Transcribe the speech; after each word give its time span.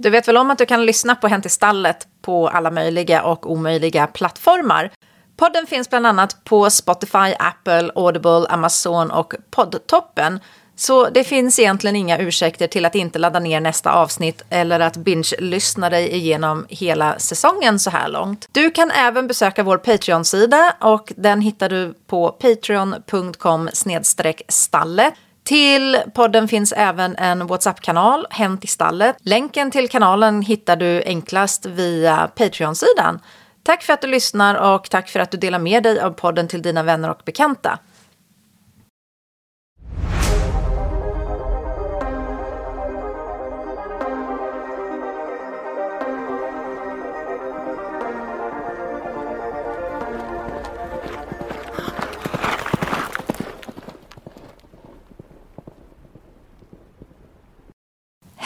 Du 0.00 0.10
vet 0.10 0.28
väl 0.28 0.36
om 0.36 0.50
att 0.50 0.58
du 0.58 0.66
kan 0.66 0.86
lyssna 0.86 1.14
på 1.14 1.28
Hänt 1.28 1.46
i 1.46 1.48
stallet 1.48 2.08
på 2.22 2.48
alla 2.48 2.70
möjliga 2.70 3.22
och 3.22 3.50
omöjliga 3.52 4.06
plattformar. 4.06 4.90
Podden 5.36 5.66
finns 5.66 5.90
bland 5.90 6.06
annat 6.06 6.44
på 6.44 6.70
Spotify, 6.70 7.34
Apple, 7.38 7.90
Audible, 7.94 8.46
Amazon 8.48 9.10
och 9.10 9.34
Poddtoppen. 9.50 10.40
Så 10.76 11.08
det 11.08 11.24
finns 11.24 11.58
egentligen 11.58 11.96
inga 11.96 12.18
ursäkter 12.18 12.66
till 12.66 12.84
att 12.84 12.94
inte 12.94 13.18
ladda 13.18 13.38
ner 13.38 13.60
nästa 13.60 13.92
avsnitt 13.92 14.42
eller 14.50 14.80
att 14.80 14.96
binge-lyssna 14.96 15.90
dig 15.90 16.14
igenom 16.14 16.66
hela 16.68 17.18
säsongen 17.18 17.78
så 17.78 17.90
här 17.90 18.08
långt. 18.08 18.48
Du 18.52 18.70
kan 18.70 18.90
även 18.90 19.26
besöka 19.26 19.62
vår 19.62 19.78
Patreon-sida 19.78 20.74
och 20.80 21.12
den 21.16 21.40
hittar 21.40 21.68
du 21.68 21.94
på 22.06 22.28
patreon.com 22.28 23.68
stalle. 24.48 25.12
Till 25.48 25.96
podden 26.14 26.48
finns 26.48 26.72
även 26.76 27.16
en 27.16 27.46
WhatsApp-kanal, 27.46 28.26
Hänt 28.30 28.64
i 28.64 28.66
stallet. 28.66 29.16
Länken 29.20 29.70
till 29.70 29.88
kanalen 29.88 30.42
hittar 30.42 30.76
du 30.76 31.02
enklast 31.06 31.66
via 31.66 32.30
Patreon-sidan. 32.34 33.20
Tack 33.62 33.82
för 33.82 33.92
att 33.92 34.00
du 34.00 34.08
lyssnar 34.08 34.74
och 34.74 34.90
tack 34.90 35.08
för 35.08 35.20
att 35.20 35.30
du 35.30 35.38
delar 35.38 35.58
med 35.58 35.82
dig 35.82 36.00
av 36.00 36.10
podden 36.10 36.48
till 36.48 36.62
dina 36.62 36.82
vänner 36.82 37.10
och 37.10 37.20
bekanta. 37.24 37.78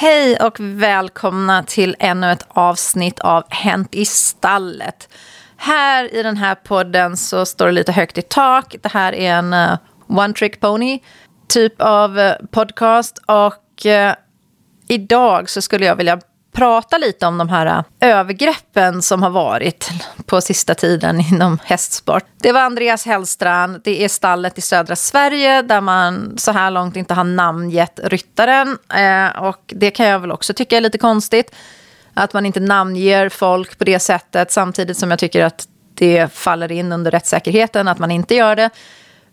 Hej 0.03 0.37
och 0.37 0.61
välkomna 0.61 1.63
till 1.63 1.97
ännu 1.99 2.33
ett 2.33 2.47
avsnitt 2.49 3.21
av 3.21 3.45
Hänt 3.49 3.95
i 3.95 4.05
stallet. 4.05 5.09
Här 5.57 6.15
i 6.15 6.23
den 6.23 6.37
här 6.37 6.55
podden 6.55 7.17
så 7.17 7.47
står 7.47 7.67
det 7.67 7.73
lite 7.73 7.93
högt 7.93 8.19
i 8.19 8.23
tak. 8.23 8.77
Det 8.83 8.93
här 8.93 9.15
är 9.15 9.33
en 9.33 9.55
uh, 9.55 9.77
one 10.07 10.35
trick 10.35 10.61
pony 10.61 11.01
typ 11.49 11.75
av 11.79 12.19
uh, 12.19 12.33
podcast 12.51 13.19
och 13.27 13.87
uh, 13.87 14.15
idag 14.89 15.51
så 15.51 15.63
skulle 15.63 15.87
jag 15.87 15.97
vilja 15.97 16.21
prata 16.53 16.99
lite 16.99 17.27
om 17.27 17.39
de 17.39 17.49
här 17.49 17.67
äh, 18.01 18.09
övergreppen 18.11 19.03
som 19.03 19.23
har 19.23 19.31
varit 19.31 19.91
på 20.27 20.41
sista 20.41 20.75
tiden 20.75 21.21
inom 21.33 21.59
hästsport. 21.65 22.25
Det 22.41 22.53
var 22.53 22.61
Andreas 22.61 23.07
Hellstrand, 23.07 23.81
det 23.85 24.05
är 24.05 24.09
stallet 24.09 24.59
i 24.59 24.61
södra 24.61 24.97
Sverige 24.97 25.63
där 25.63 25.81
man 25.81 26.39
så 26.39 26.53
här 26.53 26.71
långt 26.71 26.97
inte 26.97 27.15
har 27.15 27.25
namngett 27.25 28.01
ryttaren. 28.03 28.79
Eh, 28.95 29.43
och 29.43 29.63
det 29.67 29.91
kan 29.91 30.07
jag 30.07 30.19
väl 30.19 30.33
också 30.33 30.55
tycka 30.55 30.77
är 30.77 30.81
lite 30.81 30.99
konstigt. 30.99 31.55
Att 32.15 32.33
man 32.33 32.47
inte 32.47 32.61
namnger 32.61 33.29
folk 33.29 33.79
på 33.79 33.85
det 33.85 33.99
sättet 33.99 34.53
samtidigt 34.53 34.99
som 34.99 35.11
jag 35.11 35.19
tycker 35.19 35.45
att 35.45 35.69
det 35.95 36.33
faller 36.33 36.73
in 36.73 36.93
under 36.93 37.11
rättssäkerheten 37.11 37.89
att 37.89 37.99
man 37.99 38.11
inte 38.11 38.35
gör 38.35 38.57
det. 38.57 38.71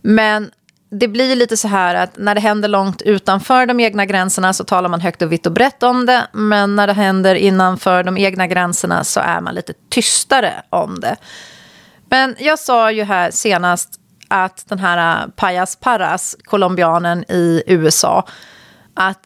Men 0.01 0.51
det 0.89 1.07
blir 1.07 1.35
lite 1.35 1.57
så 1.57 1.67
här 1.67 1.95
att 1.95 2.17
när 2.17 2.35
det 2.35 2.41
händer 2.41 2.69
långt 2.69 3.01
utanför 3.01 3.65
de 3.65 3.79
egna 3.79 4.05
gränserna 4.05 4.53
så 4.53 4.63
talar 4.63 4.89
man 4.89 5.01
högt 5.01 5.21
och 5.21 5.31
vitt 5.31 5.45
och 5.45 5.51
brett 5.51 5.83
om 5.83 6.05
det. 6.05 6.27
Men 6.33 6.75
när 6.75 6.87
det 6.87 6.93
händer 6.93 7.35
innanför 7.35 8.03
de 8.03 8.17
egna 8.17 8.47
gränserna 8.47 9.03
så 9.03 9.19
är 9.19 9.41
man 9.41 9.55
lite 9.55 9.73
tystare 9.89 10.53
om 10.69 10.99
det. 10.99 11.15
Men 12.09 12.35
jag 12.39 12.59
sa 12.59 12.91
ju 12.91 13.03
här 13.03 13.31
senast 13.31 13.99
att 14.27 14.69
den 14.69 14.79
här 14.79 15.27
Payas 15.27 15.75
Parras, 15.75 16.35
colombianen 16.43 17.23
i 17.31 17.63
USA, 17.67 18.27
att 18.93 19.19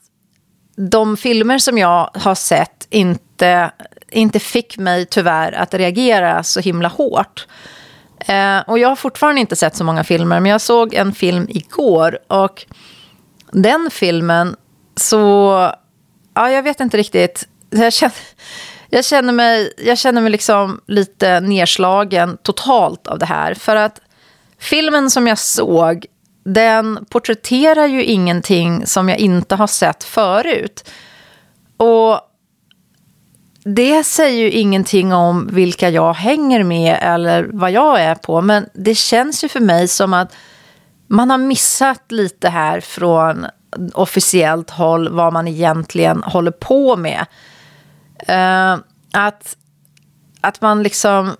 de 0.76 1.18
filmer 1.18 1.58
som 1.58 1.78
jag 1.78 2.10
har 2.14 2.36
sett 2.36 2.88
inte, 2.90 3.72
inte 4.12 4.40
fick 4.40 4.78
mig 4.78 5.06
tyvärr 5.06 5.52
att 5.52 5.74
reagera 5.74 6.44
så 6.44 6.60
himla 6.60 6.88
hårt. 6.88 7.48
Eh, 8.26 8.60
och 8.68 8.80
jag 8.80 8.90
har 8.90 8.96
fortfarande 8.96 9.42
inte 9.42 9.56
sett 9.56 9.76
så 9.76 9.84
många 9.84 10.04
filmer, 10.04 10.40
men 10.40 10.52
jag 10.52 10.62
såg 10.62 10.94
en 10.94 11.14
film 11.14 11.46
igår. 11.50 12.20
Och 12.28 12.66
den 13.52 13.90
filmen 13.92 14.56
så... 14.96 15.50
Ja, 16.34 16.52
jag 16.52 16.64
vet 16.64 16.80
inte 16.80 16.98
riktigt. 16.98 17.48
Jag 17.70 17.94
känner, 17.94 18.16
jag 18.90 19.06
känner 19.06 19.34
mig, 19.34 19.74
jag 19.78 19.98
känner 19.98 20.22
mig 20.22 20.32
liksom 20.32 20.82
lite 20.88 21.40
nedslagen 21.40 22.38
totalt 22.44 23.08
av 23.08 23.20
det 23.20 23.26
här. 23.26 23.54
För 23.54 23.76
att 23.76 24.02
filmen 24.60 25.10
som 25.10 25.28
jag 25.28 25.40
såg, 25.40 26.06
den 26.46 27.06
porträtterar 27.10 27.86
ju 27.86 28.04
ingenting 28.04 28.86
som 28.86 29.10
jag 29.10 29.18
inte 29.18 29.56
har 29.56 29.68
sett 29.68 30.04
förut. 30.04 30.90
Det 33.66 34.04
säger 34.04 34.44
ju 34.44 34.52
ingenting 34.52 35.14
om 35.14 35.50
vilka 35.52 35.90
jag 35.90 36.14
hänger 36.14 36.64
med 36.64 36.98
eller 37.02 37.50
vad 37.54 37.72
jag 37.72 38.02
är 38.02 38.16
på. 38.16 38.42
Men 38.42 38.66
det 38.74 38.96
känns 38.96 39.44
ju 39.44 39.48
för 39.48 39.60
mig 39.60 39.88
som 39.88 40.14
att 40.14 40.36
man 41.08 41.30
har 41.30 41.38
missat 41.38 42.12
lite 42.12 42.50
här 42.50 42.80
från 42.80 43.46
officiellt 43.94 44.70
håll 44.70 45.10
vad 45.10 45.34
man 45.34 45.48
egentligen 45.48 46.24
håller 46.24 46.52
på 46.52 46.96
med. 46.96 47.26
Uh, 48.30 48.84
att, 49.14 49.58
att 50.42 50.62
man 50.62 50.84
liksom, 50.84 51.32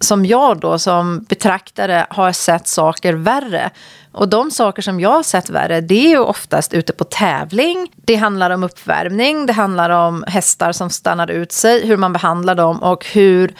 som 0.00 0.26
jag 0.26 0.60
då, 0.60 0.78
som 0.78 1.22
betraktare 1.28 2.06
har 2.10 2.32
sett 2.32 2.66
saker 2.66 3.14
värre. 3.14 3.70
Och 4.12 4.28
de 4.28 4.50
saker 4.50 4.82
som 4.82 5.00
jag 5.00 5.10
har 5.10 5.22
sett 5.22 5.50
värre, 5.50 5.80
det 5.80 6.06
är 6.06 6.08
ju 6.08 6.18
oftast 6.18 6.74
ute 6.74 6.92
på 6.92 7.04
tävling. 7.04 7.92
Det 7.96 8.14
handlar 8.14 8.50
om 8.50 8.64
uppvärmning, 8.64 9.46
det 9.46 9.52
handlar 9.52 9.90
om 9.90 10.24
hästar 10.28 10.72
som 10.72 10.90
stannar 10.90 11.30
ut 11.30 11.52
sig, 11.52 11.86
hur 11.86 11.96
man 11.96 12.12
behandlar 12.12 12.54
dem 12.54 12.82
och 12.82 13.06
hur 13.06 13.54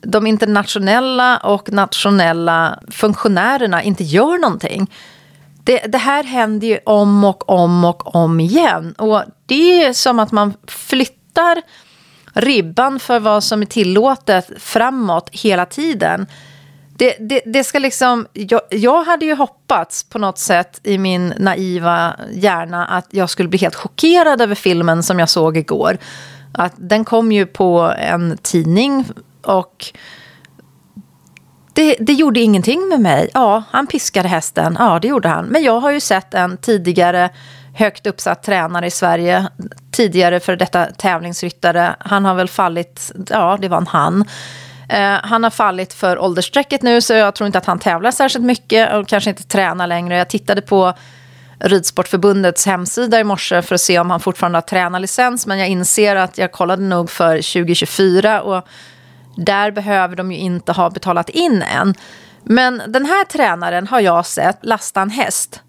de 0.00 0.26
internationella 0.26 1.36
och 1.36 1.72
nationella 1.72 2.78
funktionärerna 2.90 3.82
inte 3.82 4.04
gör 4.04 4.38
någonting. 4.38 4.90
Det, 5.64 5.78
det, 5.78 5.98
här 5.98 6.24
händer 6.24 6.66
ju 6.66 6.78
om 6.86 7.24
och 7.24 7.48
om 7.48 7.84
och 7.84 8.14
om 8.14 8.40
igen. 8.40 8.94
Och 8.98 9.22
det 9.46 9.84
är 9.84 9.92
som 9.92 10.18
att 10.18 10.32
man 10.32 10.54
flyttar 10.66 11.62
ribban 12.36 13.00
för 13.00 13.20
vad 13.20 13.44
som 13.44 13.62
är 13.62 13.66
tillåtet 13.66 14.50
framåt 14.58 15.28
hela 15.32 15.66
tiden. 15.66 16.26
Det, 16.98 17.16
det, 17.20 17.42
det, 17.46 17.64
ska 17.64 17.78
liksom, 17.78 18.26
jag, 18.32 18.60
jag, 18.70 19.04
hade 19.04 19.24
ju 19.24 19.34
hoppats 19.34 20.04
på 20.04 20.18
något 20.18 20.38
sätt 20.38 20.80
i 20.82 20.98
min 20.98 21.34
naiva 21.38 22.16
hjärna 22.32 22.86
att 22.86 23.06
jag 23.10 23.30
skulle 23.30 23.48
bli 23.48 23.58
helt 23.58 23.74
chockerad 23.74 24.40
över 24.40 24.54
filmen 24.54 25.02
som 25.02 25.18
jag 25.18 25.28
såg 25.28 25.56
igår. 25.56 25.98
Att 26.52 26.72
den 26.76 27.04
kom 27.04 27.32
ju 27.32 27.46
på 27.46 27.94
en 27.98 28.38
tidning 28.42 29.04
och 29.42 29.92
det, 31.72 31.96
det 32.00 32.12
gjorde 32.12 32.40
ingenting 32.40 32.88
med 32.88 33.00
mig. 33.00 33.30
Ja, 33.34 33.62
han 33.70 33.86
piskade 33.86 34.28
hästen. 34.28 34.76
Ja, 34.78 34.98
det 34.98 35.08
gjorde 35.08 35.28
han. 35.28 35.46
Men 35.46 35.62
jag 35.62 35.80
har 35.80 35.90
ju 35.90 36.00
sett 36.00 36.34
en 36.34 36.56
tidigare 36.56 37.30
högt 37.76 38.06
uppsatt 38.06 38.42
tränare 38.42 38.86
i 38.86 38.90
Sverige, 38.90 39.48
tidigare 39.90 40.40
för 40.40 40.56
detta 40.56 40.86
tävlingsryttare. 40.86 41.96
Han 41.98 42.24
har 42.24 42.34
väl 42.34 42.48
fallit, 42.48 43.12
ja, 43.30 43.58
det 43.60 43.68
var 43.68 43.78
en 43.78 43.86
han 43.86 44.24
Eh, 44.88 45.18
han 45.22 45.44
har 45.44 45.50
fallit 45.50 45.92
för 45.92 46.18
åldersstrecket 46.18 46.82
nu 46.82 47.00
så 47.00 47.12
jag 47.14 47.34
tror 47.34 47.46
inte 47.46 47.58
att 47.58 47.66
han 47.66 47.78
tävlar 47.78 48.10
särskilt 48.10 48.44
mycket 48.44 48.92
och 48.92 49.08
kanske 49.08 49.30
inte 49.30 49.42
tränar 49.42 49.86
längre. 49.86 50.16
Jag 50.16 50.28
tittade 50.28 50.62
på 50.62 50.94
Ridsportförbundets 51.58 52.66
hemsida 52.66 53.20
i 53.20 53.24
morse 53.24 53.62
för 53.62 53.74
att 53.74 53.80
se 53.80 53.98
om 53.98 54.10
han 54.10 54.20
fortfarande 54.20 54.56
har 54.56 54.62
tränarlicens 54.62 55.46
men 55.46 55.58
jag 55.58 55.68
inser 55.68 56.16
att 56.16 56.38
jag 56.38 56.52
kollade 56.52 56.82
nog 56.82 57.10
för 57.10 57.36
2024 57.36 58.42
och 58.42 58.66
där 59.36 59.70
behöver 59.70 60.16
de 60.16 60.32
ju 60.32 60.38
inte 60.38 60.72
ha 60.72 60.90
betalat 60.90 61.28
in 61.28 61.62
än. 61.62 61.94
Men 62.42 62.82
den 62.86 63.06
här 63.06 63.24
tränaren 63.24 63.86
har 63.86 64.00
jag 64.00 64.26
sett 64.26 64.58
lasta 64.62 65.02
en 65.02 65.10
häst. 65.10 65.62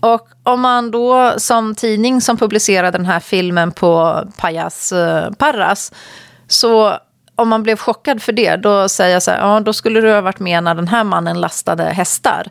Och 0.00 0.28
om 0.42 0.60
man 0.60 0.90
då 0.90 1.34
som 1.36 1.74
tidning 1.74 2.20
som 2.20 2.36
publicerade 2.36 2.98
den 2.98 3.06
här 3.06 3.20
filmen 3.20 3.72
på 3.72 4.22
Pajas 4.36 4.92
eh, 4.92 5.30
Parras 5.32 5.92
så 6.46 6.98
om 7.36 7.48
man 7.48 7.62
blev 7.62 7.76
chockad 7.76 8.22
för 8.22 8.32
det, 8.32 8.56
då 8.56 8.88
säger 8.88 9.12
jag 9.12 9.22
så 9.22 9.30
här, 9.30 9.38
ja, 9.38 9.60
då 9.60 9.72
skulle 9.72 10.00
du 10.00 10.12
ha 10.12 10.20
varit 10.20 10.38
med 10.38 10.64
när 10.64 10.74
den 10.74 10.88
här 10.88 11.04
mannen 11.04 11.40
lastade 11.40 11.84
hästar. 11.84 12.46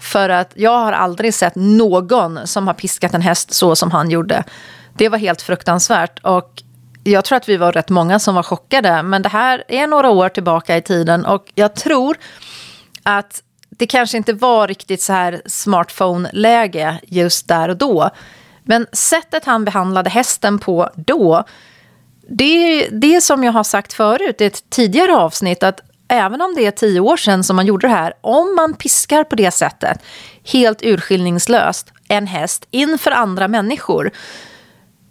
För 0.00 0.28
att 0.28 0.52
jag 0.54 0.78
har 0.78 0.92
aldrig 0.92 1.34
sett 1.34 1.54
någon 1.54 2.46
som 2.46 2.66
har 2.66 2.74
piskat 2.74 3.14
en 3.14 3.22
häst 3.22 3.54
så 3.54 3.76
som 3.76 3.90
han 3.90 4.10
gjorde. 4.10 4.44
Det 4.94 5.08
var 5.08 5.18
helt 5.18 5.42
fruktansvärt. 5.42 6.18
Och 6.22 6.62
jag 7.04 7.24
tror 7.24 7.36
att 7.36 7.48
vi 7.48 7.56
var 7.56 7.72
rätt 7.72 7.88
många 7.88 8.18
som 8.18 8.34
var 8.34 8.42
chockade. 8.42 9.02
Men 9.02 9.22
det 9.22 9.28
här 9.28 9.64
är 9.68 9.86
några 9.86 10.10
år 10.10 10.28
tillbaka 10.28 10.76
i 10.76 10.82
tiden. 10.82 11.26
Och 11.26 11.44
jag 11.54 11.74
tror 11.74 12.16
att 13.02 13.42
det 13.76 13.86
kanske 13.86 14.16
inte 14.16 14.32
var 14.32 14.68
riktigt 14.68 15.02
så 15.02 15.12
här 15.12 15.42
smartphone-läge 15.46 17.00
just 17.06 17.48
där 17.48 17.68
och 17.68 17.76
då. 17.76 18.10
Men 18.64 18.86
sättet 18.92 19.44
han 19.44 19.64
behandlade 19.64 20.10
hästen 20.10 20.58
på 20.58 20.90
då 20.94 21.44
det 22.28 22.44
är 22.44 22.90
det 22.90 23.20
som 23.20 23.44
jag 23.44 23.52
har 23.52 23.64
sagt 23.64 23.92
förut 23.92 24.40
i 24.40 24.44
ett 24.44 24.70
tidigare 24.70 25.16
avsnitt 25.16 25.62
att 25.62 25.80
även 26.08 26.42
om 26.42 26.54
det 26.54 26.66
är 26.66 26.70
tio 26.70 27.00
år 27.00 27.16
sedan 27.16 27.44
som 27.44 27.56
man 27.56 27.66
gjorde 27.66 27.86
det 27.86 27.94
här, 27.94 28.12
om 28.20 28.54
man 28.56 28.74
piskar 28.74 29.24
på 29.24 29.36
det 29.36 29.50
sättet, 29.50 29.98
helt 30.44 30.82
urskillningslöst, 30.82 31.92
en 32.08 32.26
häst 32.26 32.66
inför 32.70 33.10
andra 33.10 33.48
människor, 33.48 34.10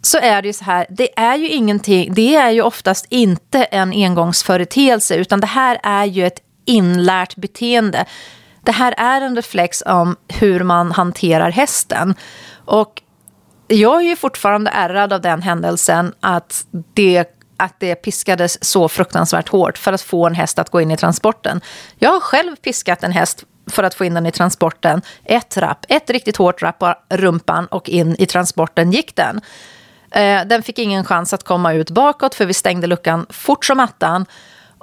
så 0.02 0.18
är 0.18 0.42
det 0.42 0.48
ju 0.48 0.52
så 0.52 0.64
här, 0.64 0.86
det 0.90 1.18
är 1.18 1.36
ju 1.36 1.48
ingenting, 1.48 2.14
det 2.14 2.36
är 2.36 2.50
ju 2.50 2.62
oftast 2.62 3.06
inte 3.08 3.64
en 3.64 3.92
engångsföreteelse, 3.92 5.16
utan 5.16 5.40
det 5.40 5.46
här 5.46 5.80
är 5.82 6.04
ju 6.04 6.26
ett 6.26 6.40
inlärt 6.64 7.36
beteende. 7.36 8.04
Det 8.66 8.72
här 8.72 8.94
är 8.96 9.20
en 9.20 9.36
reflex 9.36 9.82
om 9.86 10.16
hur 10.28 10.64
man 10.64 10.92
hanterar 10.92 11.50
hästen. 11.50 12.14
Och 12.64 13.02
jag 13.68 13.96
är 14.02 14.08
ju 14.08 14.16
fortfarande 14.16 14.70
ärrad 14.70 15.12
av 15.12 15.20
den 15.20 15.42
händelsen 15.42 16.14
att 16.20 16.66
det, 16.94 17.24
att 17.56 17.80
det 17.80 17.94
piskades 17.94 18.64
så 18.64 18.88
fruktansvärt 18.88 19.48
hårt 19.48 19.78
för 19.78 19.92
att 19.92 20.02
få 20.02 20.26
en 20.26 20.34
häst 20.34 20.58
att 20.58 20.70
gå 20.70 20.80
in 20.80 20.90
i 20.90 20.96
transporten. 20.96 21.60
Jag 21.98 22.10
har 22.10 22.20
själv 22.20 22.56
piskat 22.56 23.02
en 23.02 23.12
häst 23.12 23.44
för 23.70 23.82
att 23.82 23.94
få 23.94 24.04
in 24.04 24.14
den 24.14 24.26
i 24.26 24.32
transporten. 24.32 25.02
Ett 25.24 25.56
rapp, 25.56 25.86
ett 25.88 26.10
riktigt 26.10 26.36
hårt 26.36 26.62
rapp 26.62 26.78
på 26.78 26.94
rumpan 27.08 27.66
och 27.66 27.88
in 27.88 28.16
i 28.18 28.26
transporten 28.26 28.92
gick 28.92 29.16
den. 29.16 29.40
Eh, 30.10 30.46
den 30.46 30.62
fick 30.62 30.78
ingen 30.78 31.04
chans 31.04 31.32
att 31.32 31.44
komma 31.44 31.72
ut 31.72 31.90
bakåt 31.90 32.34
för 32.34 32.46
vi 32.46 32.54
stängde 32.54 32.86
luckan 32.86 33.26
fort 33.30 33.64
som 33.64 33.80
attan. 33.80 34.26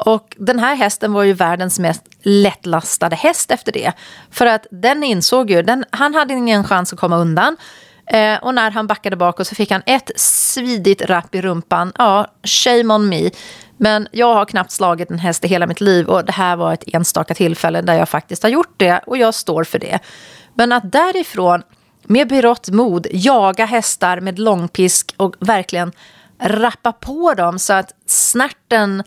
Och 0.05 0.35
den 0.39 0.59
här 0.59 0.75
hästen 0.75 1.13
var 1.13 1.23
ju 1.23 1.33
världens 1.33 1.79
mest 1.79 2.03
lättlastade 2.21 3.15
häst 3.15 3.51
efter 3.51 3.71
det. 3.71 3.91
För 4.31 4.45
att 4.45 4.67
den 4.71 5.03
insåg 5.03 5.51
ju, 5.51 5.61
den, 5.61 5.85
han 5.89 6.15
hade 6.15 6.33
ingen 6.33 6.63
chans 6.63 6.94
att 6.94 7.00
komma 7.00 7.17
undan. 7.17 7.57
Eh, 8.05 8.44
och 8.44 8.53
när 8.53 8.71
han 8.71 8.88
backade 8.88 9.15
bakåt 9.15 9.47
så 9.47 9.55
fick 9.55 9.71
han 9.71 9.81
ett 9.85 10.11
svidigt 10.15 11.01
rapp 11.01 11.35
i 11.35 11.41
rumpan. 11.41 11.91
Ja, 11.97 12.27
shame 12.44 12.94
on 12.94 13.09
me. 13.09 13.29
Men 13.77 14.07
jag 14.11 14.33
har 14.33 14.45
knappt 14.45 14.71
slagit 14.71 15.11
en 15.11 15.19
häst 15.19 15.45
i 15.45 15.47
hela 15.47 15.67
mitt 15.67 15.81
liv 15.81 16.07
och 16.07 16.25
det 16.25 16.31
här 16.31 16.56
var 16.56 16.73
ett 16.73 16.83
enstaka 16.88 17.33
tillfälle 17.33 17.81
där 17.81 17.94
jag 17.94 18.09
faktiskt 18.09 18.44
har 18.44 18.49
gjort 18.49 18.73
det 18.77 18.99
och 19.07 19.17
jag 19.17 19.33
står 19.33 19.63
för 19.63 19.79
det. 19.79 19.99
Men 20.53 20.71
att 20.71 20.91
därifrån 20.91 21.63
med 22.03 22.27
berått 22.27 22.69
mod 22.69 23.07
jaga 23.11 23.65
hästar 23.65 24.19
med 24.19 24.39
långpisk 24.39 25.13
och 25.17 25.35
verkligen 25.39 25.91
rappa 26.39 26.91
på 26.91 27.33
dem 27.33 27.59
så 27.59 27.73
att 27.73 27.91
snärten 28.06 29.03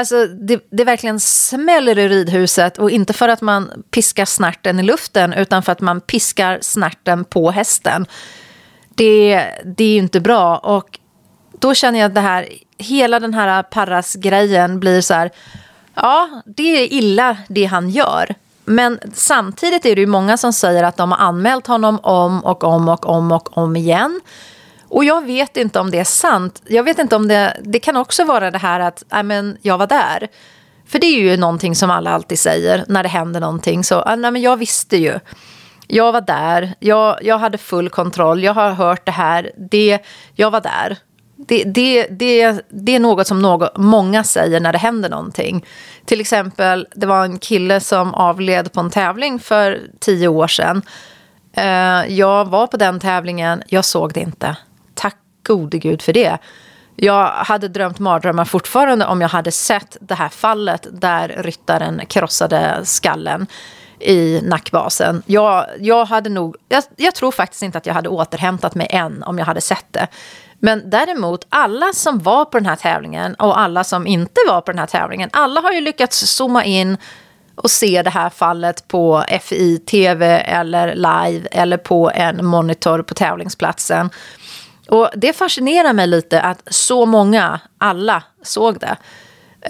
Alltså, 0.00 0.26
det, 0.26 0.60
det 0.70 0.84
verkligen 0.84 1.20
smäller 1.20 1.98
i 1.98 2.08
ridhuset 2.08 2.78
och 2.78 2.90
inte 2.90 3.12
för 3.12 3.28
att 3.28 3.40
man 3.40 3.84
piskar 3.90 4.24
snärten 4.24 4.80
i 4.80 4.82
luften 4.82 5.32
utan 5.32 5.62
för 5.62 5.72
att 5.72 5.80
man 5.80 6.00
piskar 6.00 6.58
snärten 6.62 7.24
på 7.24 7.50
hästen. 7.50 8.06
Det, 8.88 9.44
det 9.64 9.84
är 9.84 9.92
ju 9.92 9.98
inte 9.98 10.20
bra 10.20 10.58
och 10.58 10.98
då 11.58 11.74
känner 11.74 11.98
jag 11.98 12.08
att 12.08 12.14
det 12.14 12.20
här, 12.20 12.48
hela 12.78 13.20
den 13.20 13.34
här 13.34 13.62
Parras-grejen 13.62 14.80
blir 14.80 15.00
så 15.00 15.14
här, 15.14 15.30
ja, 15.94 16.42
det 16.46 16.82
är 16.82 16.92
illa 16.92 17.36
det 17.48 17.64
han 17.64 17.90
gör. 17.90 18.34
Men 18.64 18.98
samtidigt 19.14 19.86
är 19.86 19.94
det 19.94 20.00
ju 20.00 20.06
många 20.06 20.36
som 20.36 20.52
säger 20.52 20.84
att 20.84 20.96
de 20.96 21.12
har 21.12 21.18
anmält 21.18 21.66
honom 21.66 21.98
om 22.02 22.44
och 22.44 22.64
om 22.64 22.88
och 22.88 23.06
om 23.06 23.32
och 23.32 23.56
om 23.58 23.76
igen. 23.76 24.20
Och 24.90 25.04
jag 25.04 25.26
vet 25.26 25.56
inte 25.56 25.80
om 25.80 25.90
det 25.90 25.98
är 25.98 26.04
sant. 26.04 26.62
Jag 26.66 26.82
vet 26.82 26.98
inte 26.98 27.16
om 27.16 27.28
det... 27.28 27.56
Det 27.62 27.78
kan 27.78 27.96
också 27.96 28.24
vara 28.24 28.50
det 28.50 28.58
här 28.58 28.80
att 28.80 29.04
men, 29.24 29.58
jag 29.62 29.78
var 29.78 29.86
där. 29.86 30.28
För 30.86 30.98
det 30.98 31.06
är 31.06 31.20
ju 31.20 31.36
någonting 31.36 31.74
som 31.74 31.90
alla 31.90 32.10
alltid 32.10 32.38
säger 32.38 32.84
när 32.88 33.02
det 33.02 33.08
händer 33.08 33.40
någonting. 33.40 33.84
Så, 33.84 34.02
ah, 34.02 34.16
nej, 34.16 34.30
men 34.30 34.42
jag 34.42 34.56
visste 34.56 34.96
ju. 34.96 35.18
Jag 35.86 36.12
var 36.12 36.20
där. 36.20 36.74
Jag, 36.78 37.18
jag 37.22 37.38
hade 37.38 37.58
full 37.58 37.88
kontroll. 37.88 38.42
Jag 38.42 38.54
har 38.54 38.70
hört 38.70 39.06
det 39.06 39.12
här. 39.12 39.50
Det, 39.56 39.98
jag 40.34 40.50
var 40.50 40.60
där. 40.60 40.96
Det, 41.36 41.64
det, 41.64 42.06
det, 42.10 42.60
det 42.68 42.94
är 42.94 43.00
något 43.00 43.26
som 43.26 43.42
något, 43.42 43.76
många 43.76 44.24
säger 44.24 44.60
när 44.60 44.72
det 44.72 44.78
händer 44.78 45.08
någonting. 45.08 45.66
Till 46.04 46.20
exempel, 46.20 46.88
det 46.94 47.06
var 47.06 47.24
en 47.24 47.38
kille 47.38 47.80
som 47.80 48.14
avled 48.14 48.72
på 48.72 48.80
en 48.80 48.90
tävling 48.90 49.38
för 49.38 49.80
tio 50.00 50.28
år 50.28 50.48
sedan. 50.48 50.82
Eh, 51.52 52.14
jag 52.14 52.44
var 52.44 52.66
på 52.66 52.76
den 52.76 53.00
tävlingen, 53.00 53.62
jag 53.68 53.84
såg 53.84 54.12
det 54.12 54.20
inte 54.20 54.56
gode 55.50 55.78
gud 55.78 56.02
för 56.02 56.12
det. 56.12 56.38
Jag 56.96 57.26
hade 57.26 57.68
drömt 57.68 57.98
mardrömmar 57.98 58.44
fortfarande 58.44 59.06
om 59.06 59.20
jag 59.20 59.28
hade 59.28 59.52
sett 59.52 59.96
det 60.00 60.14
här 60.14 60.28
fallet 60.28 60.86
där 60.90 61.28
ryttaren 61.38 62.02
krossade 62.06 62.80
skallen 62.84 63.46
i 64.00 64.40
nackbasen. 64.42 65.22
Jag, 65.26 65.66
jag, 65.78 66.04
hade 66.04 66.30
nog, 66.30 66.56
jag, 66.68 66.82
jag, 66.96 67.14
tror 67.14 67.32
faktiskt 67.32 67.62
inte 67.62 67.78
att 67.78 67.86
jag 67.86 67.94
hade 67.94 68.08
återhämtat 68.08 68.74
mig 68.74 68.86
än 68.90 69.22
om 69.22 69.38
jag 69.38 69.46
hade 69.46 69.60
sett 69.60 69.86
det. 69.90 70.06
Men 70.58 70.90
däremot, 70.90 71.46
alla 71.48 71.92
som 71.92 72.18
var 72.18 72.44
på 72.44 72.58
den 72.58 72.66
här 72.66 72.76
tävlingen 72.76 73.34
och 73.34 73.60
alla 73.60 73.84
som 73.84 74.06
inte 74.06 74.40
var 74.48 74.60
på 74.60 74.72
den 74.72 74.78
här 74.78 74.86
tävlingen, 74.86 75.30
alla 75.32 75.60
har 75.60 75.72
ju 75.72 75.80
lyckats 75.80 76.18
zooma 76.18 76.64
in 76.64 76.96
och 77.54 77.70
se 77.70 78.02
det 78.02 78.10
här 78.10 78.30
fallet 78.30 78.88
på 78.88 79.24
FI-TV 79.42 80.26
eller 80.40 80.94
live 80.94 81.48
eller 81.50 81.76
på 81.76 82.10
en 82.14 82.44
monitor 82.44 83.02
på 83.02 83.14
tävlingsplatsen. 83.14 84.10
Och 84.90 85.10
det 85.16 85.32
fascinerar 85.32 85.92
mig 85.92 86.06
lite 86.06 86.40
att 86.40 86.62
så 86.66 87.06
många, 87.06 87.60
alla, 87.78 88.22
såg 88.42 88.78
det. 88.80 88.96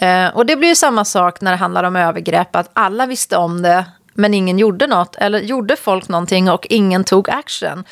Eh, 0.07 0.37
och 0.37 0.47
det 0.47 0.57
blir 0.57 0.69
ju 0.69 0.75
samma 0.75 1.05
sak 1.05 1.41
när 1.41 1.51
det 1.51 1.57
handlar 1.57 1.85
om 1.85 1.97
övergrepp, 1.97 2.57
att 2.57 2.71
alla 2.73 3.07
visste 3.07 3.37
om 3.37 3.63
det, 3.63 3.85
men 4.15 4.35
ingen 4.35 4.59
gjorde 4.59 4.87
något. 4.87 5.17
Eller 5.17 5.41
gjorde 5.41 5.77
folk 5.77 6.09
någonting 6.09 6.51
och 6.51 6.67
ingen 6.71 7.05
tog 7.05 7.31
action. 7.31 7.85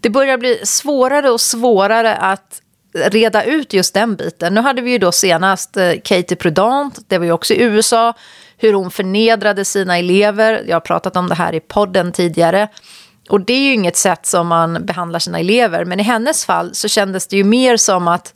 Det 0.00 0.10
börjar 0.10 0.38
bli 0.38 0.60
svårare 0.64 1.30
och 1.30 1.40
svårare 1.40 2.16
att 2.16 2.62
reda 2.94 3.44
ut 3.44 3.72
just 3.72 3.94
den 3.94 4.16
biten. 4.16 4.54
Nu 4.54 4.60
hade 4.60 4.82
vi 4.82 4.90
ju 4.90 4.98
då 4.98 5.12
senast 5.12 5.76
eh, 5.76 5.92
Katie 6.04 6.36
Prudant, 6.36 6.98
det 7.08 7.18
var 7.18 7.24
ju 7.24 7.32
också 7.32 7.54
i 7.54 7.62
USA, 7.62 8.14
hur 8.56 8.72
hon 8.72 8.90
förnedrade 8.90 9.64
sina 9.64 9.98
elever. 9.98 10.64
Jag 10.66 10.76
har 10.76 10.80
pratat 10.80 11.16
om 11.16 11.28
det 11.28 11.34
här 11.34 11.54
i 11.54 11.60
podden 11.60 12.12
tidigare. 12.12 12.68
Och 13.32 13.40
det 13.40 13.52
är 13.52 13.60
ju 13.60 13.74
inget 13.74 13.96
sätt 13.96 14.26
som 14.26 14.46
man 14.46 14.86
behandlar 14.86 15.18
sina 15.18 15.38
elever. 15.38 15.84
Men 15.84 16.00
i 16.00 16.02
hennes 16.02 16.44
fall 16.44 16.74
så 16.74 16.88
kändes 16.88 17.26
det 17.26 17.36
ju 17.36 17.44
mer 17.44 17.76
som 17.76 18.08
att 18.08 18.34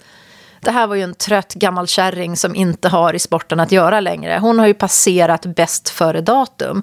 det 0.60 0.70
här 0.70 0.86
var 0.86 0.94
ju 0.94 1.02
en 1.02 1.14
trött 1.14 1.54
gammal 1.54 1.86
kärring 1.86 2.36
som 2.36 2.54
inte 2.54 2.88
har 2.88 3.14
i 3.14 3.18
sporten 3.18 3.60
att 3.60 3.72
göra 3.72 4.00
längre. 4.00 4.38
Hon 4.40 4.58
har 4.58 4.66
ju 4.66 4.74
passerat 4.74 5.46
bäst 5.46 5.88
före 5.88 6.20
datum. 6.20 6.82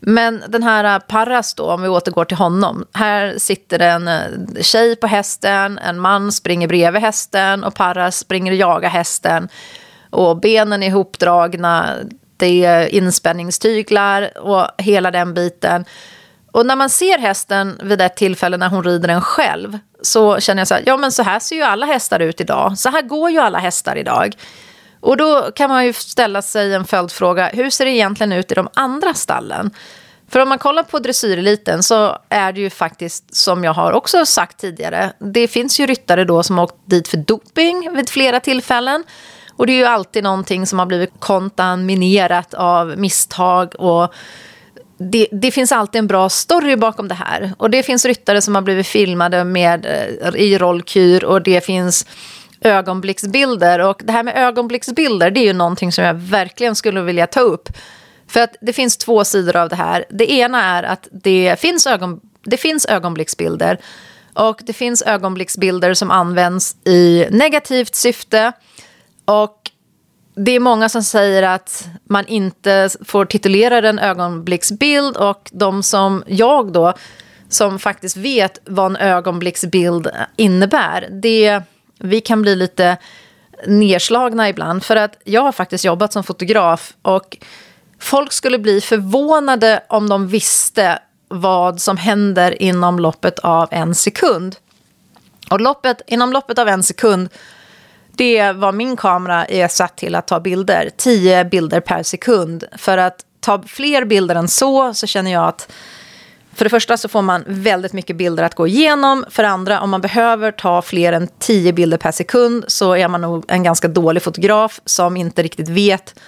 Men 0.00 0.42
den 0.48 0.62
här 0.62 0.94
äh, 0.94 0.98
Parras 0.98 1.54
då, 1.54 1.70
om 1.70 1.82
vi 1.82 1.88
återgår 1.88 2.24
till 2.24 2.36
honom. 2.36 2.86
Här 2.92 3.34
sitter 3.38 3.78
en 3.78 4.08
äh, 4.08 4.22
tjej 4.60 4.96
på 4.96 5.06
hästen, 5.06 5.78
en 5.78 6.00
man 6.00 6.32
springer 6.32 6.68
bredvid 6.68 7.02
hästen 7.02 7.64
och 7.64 7.74
Parras 7.74 8.18
springer 8.18 8.52
och 8.52 8.58
jagar 8.58 8.90
hästen. 8.90 9.48
Och 10.10 10.40
benen 10.40 10.82
är 10.82 10.86
ihopdragna, 10.86 11.94
det 12.36 12.64
är 12.64 12.94
inspänningstyglar 12.94 14.38
och 14.38 14.66
hela 14.78 15.10
den 15.10 15.34
biten. 15.34 15.84
Och 16.54 16.66
när 16.66 16.76
man 16.76 16.90
ser 16.90 17.18
hästen 17.18 17.80
vid 17.82 18.00
ett 18.00 18.16
tillfälle 18.16 18.56
när 18.56 18.68
hon 18.68 18.84
rider 18.84 19.08
den 19.08 19.20
själv 19.20 19.78
så 20.02 20.40
känner 20.40 20.60
jag 20.60 20.68
så 20.68 20.74
här, 20.74 20.82
ja 20.86 20.96
men 20.96 21.12
så 21.12 21.22
här 21.22 21.38
ser 21.38 21.56
ju 21.56 21.62
alla 21.62 21.86
hästar 21.86 22.20
ut 22.20 22.40
idag. 22.40 22.78
Så 22.78 22.88
här 22.88 23.02
går 23.02 23.30
ju 23.30 23.38
alla 23.38 23.58
hästar 23.58 23.96
idag. 23.96 24.34
Och 25.00 25.16
då 25.16 25.50
kan 25.54 25.70
man 25.70 25.86
ju 25.86 25.92
ställa 25.92 26.42
sig 26.42 26.74
en 26.74 26.84
följdfråga, 26.84 27.50
hur 27.52 27.70
ser 27.70 27.84
det 27.84 27.90
egentligen 27.90 28.32
ut 28.32 28.52
i 28.52 28.54
de 28.54 28.68
andra 28.74 29.14
stallen? 29.14 29.70
För 30.28 30.40
om 30.40 30.48
man 30.48 30.58
kollar 30.58 30.82
på 30.82 30.98
dressyreliten 30.98 31.82
så 31.82 32.18
är 32.28 32.52
det 32.52 32.60
ju 32.60 32.70
faktiskt, 32.70 33.36
som 33.36 33.64
jag 33.64 33.74
har 33.74 33.92
också 33.92 34.26
sagt 34.26 34.60
tidigare, 34.60 35.12
det 35.18 35.48
finns 35.48 35.80
ju 35.80 35.86
ryttare 35.86 36.24
då 36.24 36.42
som 36.42 36.58
har 36.58 36.64
åkt 36.64 36.90
dit 36.90 37.08
för 37.08 37.16
doping 37.16 37.96
vid 37.96 38.08
flera 38.08 38.40
tillfällen. 38.40 39.04
Och 39.56 39.66
det 39.66 39.72
är 39.72 39.78
ju 39.78 39.84
alltid 39.84 40.24
någonting 40.24 40.66
som 40.66 40.78
har 40.78 40.86
blivit 40.86 41.12
kontaminerat 41.18 42.54
av 42.54 42.94
misstag 42.98 43.74
och 43.78 44.14
det, 45.04 45.28
det, 45.32 45.50
finns 45.50 45.72
alltid 45.72 45.98
en 45.98 46.06
bra 46.06 46.28
story 46.28 46.76
bakom 46.76 47.08
det 47.08 47.14
här. 47.14 47.54
Och 47.58 47.70
det 47.70 47.82
finns 47.82 48.04
ryttare 48.04 48.42
som 48.42 48.54
har 48.54 48.62
blivit 48.62 48.86
filmade 48.86 49.44
med, 49.44 49.86
eh, 49.86 50.34
i 50.34 50.58
rollkur 50.58 51.24
och 51.24 51.42
det 51.42 51.64
finns 51.64 52.06
ögonblicksbilder. 52.60 53.78
Och 53.78 54.02
det 54.04 54.12
här 54.12 54.22
med 54.22 54.36
ögonblicksbilder 54.36 55.30
det 55.30 55.40
är 55.40 55.44
ju 55.44 55.52
någonting 55.52 55.92
som 55.92 56.04
jag 56.04 56.14
verkligen 56.14 56.76
skulle 56.76 57.02
vilja 57.02 57.26
ta 57.26 57.40
upp. 57.40 57.68
För 58.28 58.40
att 58.40 58.56
det 58.60 58.72
finns 58.72 58.96
två 58.96 59.24
sidor 59.24 59.56
av 59.56 59.68
det 59.68 59.76
här. 59.76 60.04
Det 60.10 60.32
ena 60.32 60.64
är 60.64 60.82
att 60.82 61.08
det 61.12 61.56
finns, 61.60 61.86
ögon, 61.86 62.20
det 62.42 62.56
finns 62.56 62.86
ögonblicksbilder. 62.86 63.78
Och 64.34 64.60
det 64.64 64.72
finns 64.72 65.02
ögonblicksbilder 65.02 65.94
som 65.94 66.10
används 66.10 66.76
i 66.84 67.26
negativt 67.30 67.94
syfte. 67.94 68.52
Och 69.24 69.63
det 70.34 70.50
är 70.50 70.60
många 70.60 70.88
som 70.88 71.02
säger 71.02 71.42
att 71.42 71.88
man 72.04 72.26
inte 72.26 72.88
får 73.04 73.24
titulera 73.24 73.80
den 73.80 73.98
ögonblicksbild 73.98 75.16
och 75.16 75.50
de 75.52 75.82
som 75.82 76.24
jag 76.26 76.72
då, 76.72 76.92
som 77.48 77.78
faktiskt 77.78 78.16
vet 78.16 78.58
vad 78.64 78.90
en 78.90 78.96
ögonblicksbild 78.96 80.10
innebär, 80.36 81.08
det, 81.22 81.62
vi 81.98 82.20
kan 82.20 82.42
bli 82.42 82.56
lite 82.56 82.96
nedslagna 83.66 84.48
ibland. 84.48 84.84
För 84.84 84.96
att 84.96 85.16
jag 85.24 85.42
har 85.42 85.52
faktiskt 85.52 85.84
jobbat 85.84 86.12
som 86.12 86.24
fotograf 86.24 86.94
och 87.02 87.36
folk 87.98 88.32
skulle 88.32 88.58
bli 88.58 88.80
förvånade 88.80 89.84
om 89.88 90.08
de 90.08 90.28
visste 90.28 90.98
vad 91.28 91.80
som 91.80 91.96
händer 91.96 92.62
inom 92.62 92.98
loppet 92.98 93.38
av 93.38 93.68
en 93.70 93.94
sekund. 93.94 94.56
Och 95.50 95.60
loppet, 95.60 96.02
inom 96.06 96.32
loppet 96.32 96.58
av 96.58 96.68
en 96.68 96.82
sekund 96.82 97.28
det 98.16 98.38
är 98.38 98.52
vad 98.52 98.74
min 98.74 98.96
kamera 98.96 99.44
är 99.44 99.68
satt 99.68 99.96
till 99.96 100.14
att 100.14 100.26
ta 100.26 100.40
bilder. 100.40 100.90
10 100.96 101.44
bilder 101.44 101.80
per 101.80 102.02
sekund. 102.02 102.64
För 102.76 102.98
att 102.98 103.16
ta 103.40 103.62
fler 103.62 104.04
bilder 104.04 104.34
än 104.34 104.48
så 104.48 104.94
så 104.94 105.06
känner 105.06 105.32
jag 105.32 105.48
att 105.48 105.72
för 106.54 106.64
det 106.64 106.70
första 106.70 106.96
så 106.96 107.08
får 107.08 107.22
man 107.22 107.44
väldigt 107.46 107.92
mycket 107.92 108.16
bilder 108.16 108.42
att 108.42 108.54
gå 108.54 108.66
igenom. 108.66 109.24
För 109.30 109.42
det 109.42 109.48
andra, 109.48 109.80
om 109.80 109.90
man 109.90 110.00
behöver 110.00 110.50
ta 110.50 110.82
fler 110.82 111.12
än 111.12 111.28
tio 111.38 111.72
bilder 111.72 111.98
per 111.98 112.12
sekund 112.12 112.64
så 112.68 112.96
är 112.96 113.08
man 113.08 113.20
nog 113.20 113.44
en 113.48 113.62
ganska 113.62 113.88
dålig 113.88 114.22
fotograf 114.22 114.80
som 114.84 115.16
inte 115.16 115.42
riktigt 115.42 115.68
vet 115.68 116.20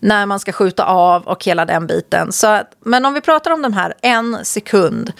när 0.00 0.26
man 0.26 0.40
ska 0.40 0.52
skjuta 0.52 0.84
av 0.84 1.22
och 1.22 1.44
hela 1.44 1.64
den 1.64 1.86
biten. 1.86 2.32
Så, 2.32 2.60
men 2.84 3.04
om 3.04 3.14
vi 3.14 3.20
pratar 3.20 3.50
om 3.50 3.62
de 3.62 3.72
här 3.72 3.94
en 4.02 4.44
sekund, 4.44 5.12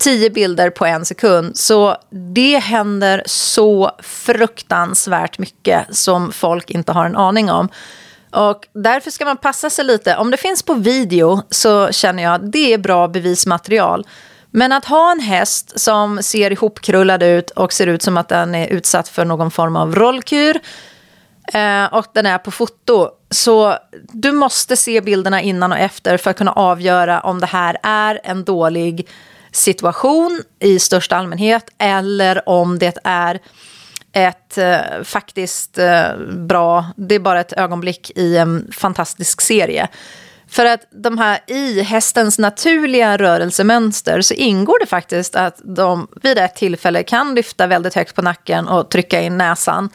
tio 0.00 0.30
bilder 0.30 0.70
på 0.70 0.86
en 0.86 1.04
sekund, 1.04 1.56
så 1.56 1.96
det 2.10 2.58
händer 2.58 3.22
så 3.26 3.90
fruktansvärt 4.02 5.38
mycket 5.38 5.96
som 5.96 6.32
folk 6.32 6.70
inte 6.70 6.92
har 6.92 7.04
en 7.04 7.16
aning 7.16 7.50
om. 7.50 7.68
Och 8.30 8.68
därför 8.72 9.10
ska 9.10 9.24
man 9.24 9.36
passa 9.36 9.70
sig 9.70 9.84
lite. 9.84 10.16
Om 10.16 10.30
det 10.30 10.36
finns 10.36 10.62
på 10.62 10.74
video 10.74 11.42
så 11.50 11.92
känner 11.92 12.22
jag 12.22 12.34
att 12.34 12.52
det 12.52 12.72
är 12.72 12.78
bra 12.78 13.08
bevismaterial. 13.08 14.06
Men 14.50 14.72
att 14.72 14.84
ha 14.84 15.12
en 15.12 15.20
häst 15.20 15.80
som 15.80 16.22
ser 16.22 16.52
ihopkrullad 16.52 17.22
ut 17.22 17.50
och 17.50 17.72
ser 17.72 17.86
ut 17.86 18.02
som 18.02 18.16
att 18.16 18.28
den 18.28 18.54
är 18.54 18.66
utsatt 18.66 19.08
för 19.08 19.24
någon 19.24 19.50
form 19.50 19.76
av 19.76 19.94
rollkur 19.94 20.60
eh, 21.52 21.84
och 21.84 22.06
den 22.12 22.26
är 22.26 22.38
på 22.38 22.50
foto. 22.50 23.08
Så 23.30 23.76
du 24.12 24.32
måste 24.32 24.76
se 24.76 25.00
bilderna 25.00 25.40
innan 25.40 25.72
och 25.72 25.78
efter 25.78 26.16
för 26.16 26.30
att 26.30 26.38
kunna 26.38 26.52
avgöra 26.52 27.20
om 27.20 27.40
det 27.40 27.46
här 27.46 27.78
är 27.82 28.20
en 28.24 28.44
dålig 28.44 29.08
situation 29.52 30.42
i 30.58 30.78
största 30.78 31.16
allmänhet 31.16 31.64
eller 31.78 32.48
om 32.48 32.78
det 32.78 32.98
är 33.04 33.40
ett 34.12 34.58
eh, 34.58 35.02
faktiskt 35.04 35.78
eh, 35.78 36.16
bra, 36.28 36.86
det 36.96 37.14
är 37.14 37.18
bara 37.18 37.40
ett 37.40 37.52
ögonblick 37.52 38.10
i 38.14 38.36
en 38.36 38.72
fantastisk 38.72 39.40
serie. 39.40 39.88
För 40.48 40.66
att 40.66 40.80
de 40.90 41.18
här, 41.18 41.38
i 41.46 41.82
hästens 41.82 42.38
naturliga 42.38 43.16
rörelsemönster 43.16 44.20
så 44.20 44.34
ingår 44.34 44.80
det 44.80 44.86
faktiskt 44.86 45.36
att 45.36 45.60
de 45.64 46.08
vid 46.22 46.38
ett 46.38 46.56
tillfälle 46.56 47.02
kan 47.02 47.34
lyfta 47.34 47.66
väldigt 47.66 47.94
högt 47.94 48.14
på 48.14 48.22
nacken 48.22 48.68
och 48.68 48.90
trycka 48.90 49.20
in 49.20 49.38
näsan. 49.38 49.90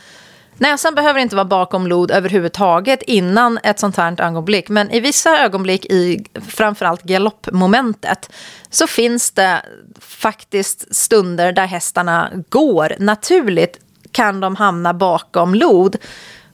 Näsan 0.58 0.96
behöver 0.96 1.20
inte 1.20 1.36
vara 1.36 1.46
bakom 1.46 1.88
lod 1.88 2.12
överhuvudtaget 2.12 3.02
innan 3.02 3.60
ett 3.64 3.80
sånt 3.80 3.98
här 3.98 4.22
ögonblick. 4.22 4.70
Men 4.70 4.92
i 4.92 5.00
vissa 5.00 5.38
ögonblick 5.44 5.86
i 5.86 6.26
framförallt 6.48 7.04
galoppmomentet 7.04 8.30
så 8.70 8.88
finns 8.88 9.32
det 9.32 9.62
faktiskt 10.00 10.96
stunder 10.96 11.52
där 11.52 11.66
hästarna 11.66 12.32
går 12.50 12.96
naturligt 13.00 13.80
kan 14.12 14.40
de 14.40 14.56
hamna 14.56 14.94
bakom 14.94 15.56
lod. 15.56 15.96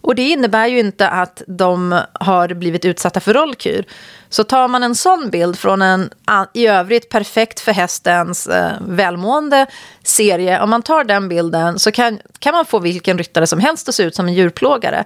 Och 0.02 0.16
det 0.16 0.30
innebär 0.30 0.68
ju 0.68 0.80
inte 0.80 1.08
att 1.08 1.42
de 1.48 2.02
har 2.14 2.54
blivit 2.54 2.86
utsatta 2.86 3.20
för 3.20 3.34
rollkur. 3.34 3.86
Så 4.30 4.44
tar 4.44 4.68
man 4.68 4.84
en 4.84 4.96
sån 4.96 5.30
bild 5.30 5.60
från 5.60 5.82
en 5.82 6.10
i 6.54 6.68
övrigt 6.68 7.10
perfekt 7.10 7.60
för 7.60 7.72
hästens 7.72 8.48
eh, 8.48 8.72
välmående 8.88 9.66
serie, 10.04 10.62
om 10.62 10.70
man 10.70 10.82
tar 10.82 11.04
den 11.04 11.30
bilden 11.30 11.80
så 11.80 11.92
kan, 11.92 12.20
kan 12.40 12.54
man 12.54 12.66
få 12.66 12.80
vilken 12.80 13.18
ryttare 13.18 13.48
som 13.48 13.60
helst 13.60 13.90
att 13.90 13.96
se 13.96 14.04
ut 14.04 14.16
som 14.16 14.28
en 14.28 14.34
djurplågare. 14.34 15.04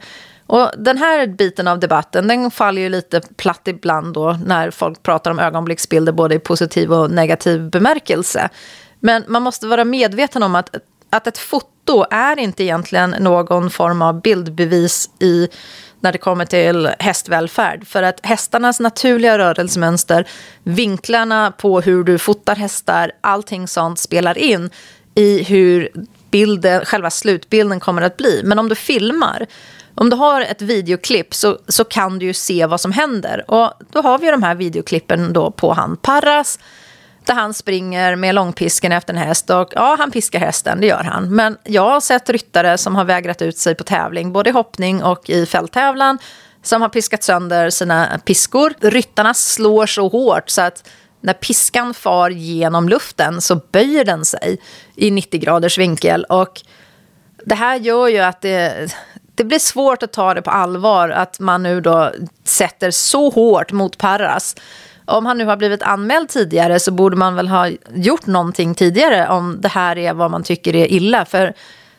Och 0.48 0.72
den 0.78 0.98
här 0.98 1.28
biten 1.28 1.68
av 1.68 1.80
debatten 1.80 2.28
den 2.28 2.52
faller 2.52 2.82
ju 2.82 2.90
lite 2.90 3.22
platt 3.36 3.68
ibland 3.68 4.14
då 4.14 4.38
när 4.46 4.72
folk 4.72 5.04
pratar 5.04 5.32
om 5.32 5.40
ögonblicksbilder 5.40 6.12
både 6.12 6.36
i 6.36 6.40
positiv 6.40 6.94
och 6.94 7.12
negativ 7.12 7.70
bemärkelse. 7.70 8.50
Men 9.00 9.24
man 9.28 9.42
måste 9.42 9.68
vara 9.68 9.86
medveten 9.86 10.44
om 10.44 10.56
att, 10.56 10.76
att 11.16 11.28
ett 11.28 11.38
foto 11.38 12.06
är 12.12 12.40
inte 12.40 12.64
egentligen 12.64 13.16
någon 13.20 13.70
form 13.70 14.02
av 14.02 14.22
bildbevis 14.22 15.10
i 15.20 15.48
när 16.00 16.12
det 16.12 16.18
kommer 16.18 16.46
till 16.46 16.90
hästvälfärd. 17.00 17.88
För 17.88 18.04
att 18.04 18.26
hästarnas 18.26 18.80
naturliga 18.80 19.38
rörelsemönster, 19.38 20.28
vinklarna 20.64 21.52
på 21.52 21.82
hur 21.82 22.04
du 22.04 22.18
fotar 22.18 22.56
hästar, 22.56 23.12
allting 23.22 23.68
sånt 23.68 24.00
spelar 24.00 24.38
in 24.38 24.70
i 25.16 25.44
hur 25.44 25.90
bilden, 26.32 26.86
själva 26.86 27.10
slutbilden 27.10 27.80
kommer 27.80 28.02
att 28.02 28.18
bli. 28.18 28.42
Men 28.44 28.60
om 28.60 28.70
du 28.70 28.76
filmar, 28.76 29.46
om 29.96 30.10
du 30.10 30.16
har 30.16 30.42
ett 30.42 30.62
videoklipp 30.62 31.34
så, 31.34 31.58
så 31.68 31.84
kan 31.84 32.20
du 32.20 32.26
ju 32.26 32.34
se 32.34 32.66
vad 32.66 32.82
som 32.82 32.92
händer. 32.92 33.52
Och 33.52 33.74
då 33.92 34.02
har 34.02 34.20
vi 34.20 34.32
de 34.32 34.44
här 34.44 34.56
videoklippen 34.56 35.34
då 35.34 35.52
på 35.52 35.74
han 35.74 35.98
Parras 35.98 36.60
där 37.26 37.34
han 37.34 37.54
springer 37.54 38.16
med 38.16 38.36
långpisken 38.36 38.92
efter 38.92 39.14
en 39.14 39.20
häst. 39.20 39.50
Och 39.50 39.70
ja, 39.76 39.96
han 40.00 40.12
piskar 40.12 40.40
hästen, 40.40 40.82
det 40.82 40.88
gör 40.88 41.04
han. 41.04 41.36
Men 41.36 41.58
jag 41.64 41.90
har 41.90 42.00
sett 42.00 42.30
ryttare 42.30 42.78
som 42.78 42.96
har 42.96 43.06
vägrat 43.06 43.42
ut 43.42 43.58
sig 43.58 43.76
på 43.76 43.84
tävling, 43.84 44.34
både 44.34 44.50
i 44.50 44.54
hoppning 44.54 45.04
och 45.04 45.30
i 45.30 45.46
fälttävlan, 45.46 46.18
som 46.64 46.82
har 46.82 46.90
piskat 46.90 47.24
sönder 47.24 47.70
sina 47.70 48.20
piskor. 48.26 48.74
Ryttarna 48.82 49.34
slår 49.34 49.86
så 49.86 50.08
hårt 50.08 50.50
så 50.50 50.62
att 50.62 50.90
när 51.22 51.34
piskan 51.34 51.94
far 51.94 52.30
genom 52.30 52.90
luften 52.90 53.42
så 53.42 53.56
böjer 53.56 54.06
den 54.06 54.26
sig 54.26 54.58
i 54.96 55.12
90 55.12 55.40
graders 55.40 55.78
vinkel. 55.78 56.24
Och 56.24 56.62
det 57.46 57.56
här 57.56 57.76
gör 57.76 58.08
ju 58.08 58.20
att 58.20 58.42
det, 58.42 58.88
det 59.36 59.44
blir 59.44 59.60
svårt 59.60 60.04
att 60.04 60.14
ta 60.14 60.34
det 60.34 60.42
på 60.42 60.52
allvar 60.52 61.10
att 61.10 61.40
man 61.40 61.64
nu 61.64 61.82
då 61.82 62.12
sätter 62.44 62.92
så 62.92 63.30
hårt 63.30 63.72
mot 63.72 63.98
Parras 63.98 64.56
om 65.06 65.26
han 65.26 65.38
nu 65.38 65.46
har 65.46 65.58
blivit 65.58 65.84
anmäld 65.84 66.30
tidigare 66.30 66.80
så 66.80 66.92
borde 66.92 67.16
man 67.16 67.36
väl 67.36 67.48
ha 67.48 67.70
gjort 67.94 68.26
någonting 68.26 68.76
tidigare 68.76 69.28
om 69.30 69.62
det 69.62 69.68
här 69.68 69.98
är 69.98 70.14
vad 70.14 70.32
man 70.32 70.44
tycker 70.44 70.76
är 70.76 70.92
illa. 70.92 71.26
För 71.26 71.54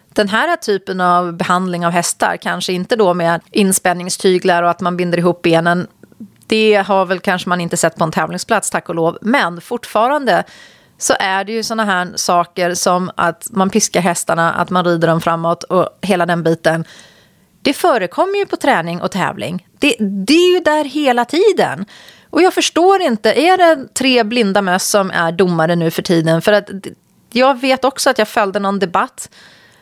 den 0.08 0.28
här 0.28 0.56
typen 0.56 1.00
av 1.00 1.32
behandling 1.32 1.86
av 1.86 1.92
hästar, 1.92 2.36
kanske 2.36 2.72
inte 2.72 2.96
då 2.96 3.14
med 3.14 3.40
inspänningstyglar 3.50 4.62
och 4.62 4.70
att 4.70 4.80
man 4.80 4.96
binder 4.96 5.18
ihop 5.18 5.42
benen, 5.42 5.86
det 6.46 6.74
har 6.74 7.06
väl 7.06 7.20
kanske 7.20 7.48
man 7.48 7.60
inte 7.60 7.76
sett 7.76 7.96
på 7.96 8.04
en 8.04 8.12
tävlingsplats, 8.12 8.70
tack 8.70 8.88
och 8.88 8.94
lov. 8.94 9.18
Men 9.20 9.60
fortfarande 9.60 10.44
så 10.98 11.14
är 11.20 11.44
det 11.44 11.52
ju 11.52 11.62
såna 11.62 11.84
här 11.84 12.12
saker 12.14 12.74
som 12.74 13.10
att 13.14 13.46
man 13.50 13.70
piskar 13.70 14.00
hästarna, 14.00 14.52
att 14.52 14.70
man 14.70 14.84
rider 14.84 15.08
dem 15.08 15.20
framåt 15.20 15.62
och 15.62 15.88
hela 16.02 16.26
den 16.26 16.42
biten. 16.42 16.84
Det 17.62 17.72
förekommer 17.72 18.38
ju 18.38 18.46
på 18.46 18.56
träning 18.56 19.00
och 19.00 19.10
tävling. 19.10 19.66
Det, 19.78 19.96
det 20.26 20.34
är 20.34 20.54
ju 20.54 20.60
där 20.60 20.84
hela 20.84 21.24
tiden. 21.24 21.86
Och 22.30 22.42
jag 22.42 22.54
förstår 22.54 23.02
inte, 23.02 23.32
är 23.32 23.56
det 23.56 23.94
tre 23.94 24.24
blinda 24.24 24.62
möss 24.62 24.88
som 24.88 25.10
är 25.10 25.32
domare 25.32 25.76
nu 25.76 25.90
för 25.90 26.02
tiden? 26.02 26.42
För 26.42 26.52
att 26.52 26.70
jag 27.32 27.60
vet 27.60 27.84
också 27.84 28.10
att 28.10 28.18
jag 28.18 28.28
följde 28.28 28.58
någon 28.58 28.78
debatt. 28.78 29.30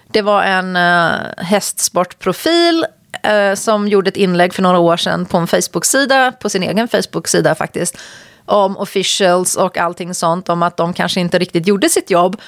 Det 0.08 0.22
var 0.22 0.42
en 0.42 0.76
uh, 0.76 1.12
hästsportprofil 1.36 2.86
uh, 3.26 3.54
som 3.54 3.88
gjorde 3.88 4.08
ett 4.08 4.16
inlägg 4.16 4.54
för 4.54 4.62
några 4.62 4.78
år 4.78 4.96
sedan 4.96 5.26
på 5.26 5.36
en 5.36 5.46
Facebook-sida, 5.46 6.32
på 6.32 6.48
sin 6.50 6.62
egen 6.62 6.88
Facebook-sida 6.88 7.54
faktiskt, 7.54 7.98
om 8.46 8.76
officials 8.76 9.56
och 9.56 9.78
allting 9.78 10.14
sånt, 10.14 10.48
om 10.48 10.62
att 10.62 10.76
de 10.76 10.92
kanske 10.92 11.20
inte 11.20 11.38
riktigt 11.38 11.66
gjorde 11.66 11.88
sitt 11.88 12.10
jobb. 12.10 12.40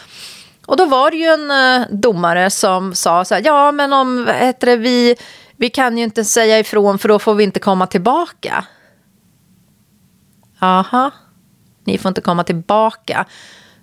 Och 0.66 0.76
då 0.76 0.84
var 0.84 1.10
det 1.10 1.16
ju 1.16 1.26
en 1.26 1.50
uh, 1.50 1.86
domare 1.90 2.50
som 2.50 2.94
sa 2.94 3.24
så 3.24 3.34
här, 3.34 3.42
ja 3.44 3.72
men 3.72 3.92
om, 3.92 4.28
heter 4.38 4.66
det, 4.66 4.76
vi, 4.76 5.16
vi 5.56 5.70
kan 5.70 5.98
ju 5.98 6.04
inte 6.04 6.24
säga 6.24 6.58
ifrån 6.58 6.98
för 6.98 7.08
då 7.08 7.18
får 7.18 7.34
vi 7.34 7.44
inte 7.44 7.60
komma 7.60 7.86
tillbaka. 7.86 8.64
Aha, 10.58 11.10
ni 11.84 11.98
får 11.98 12.08
inte 12.08 12.20
komma 12.20 12.44
tillbaka. 12.44 13.26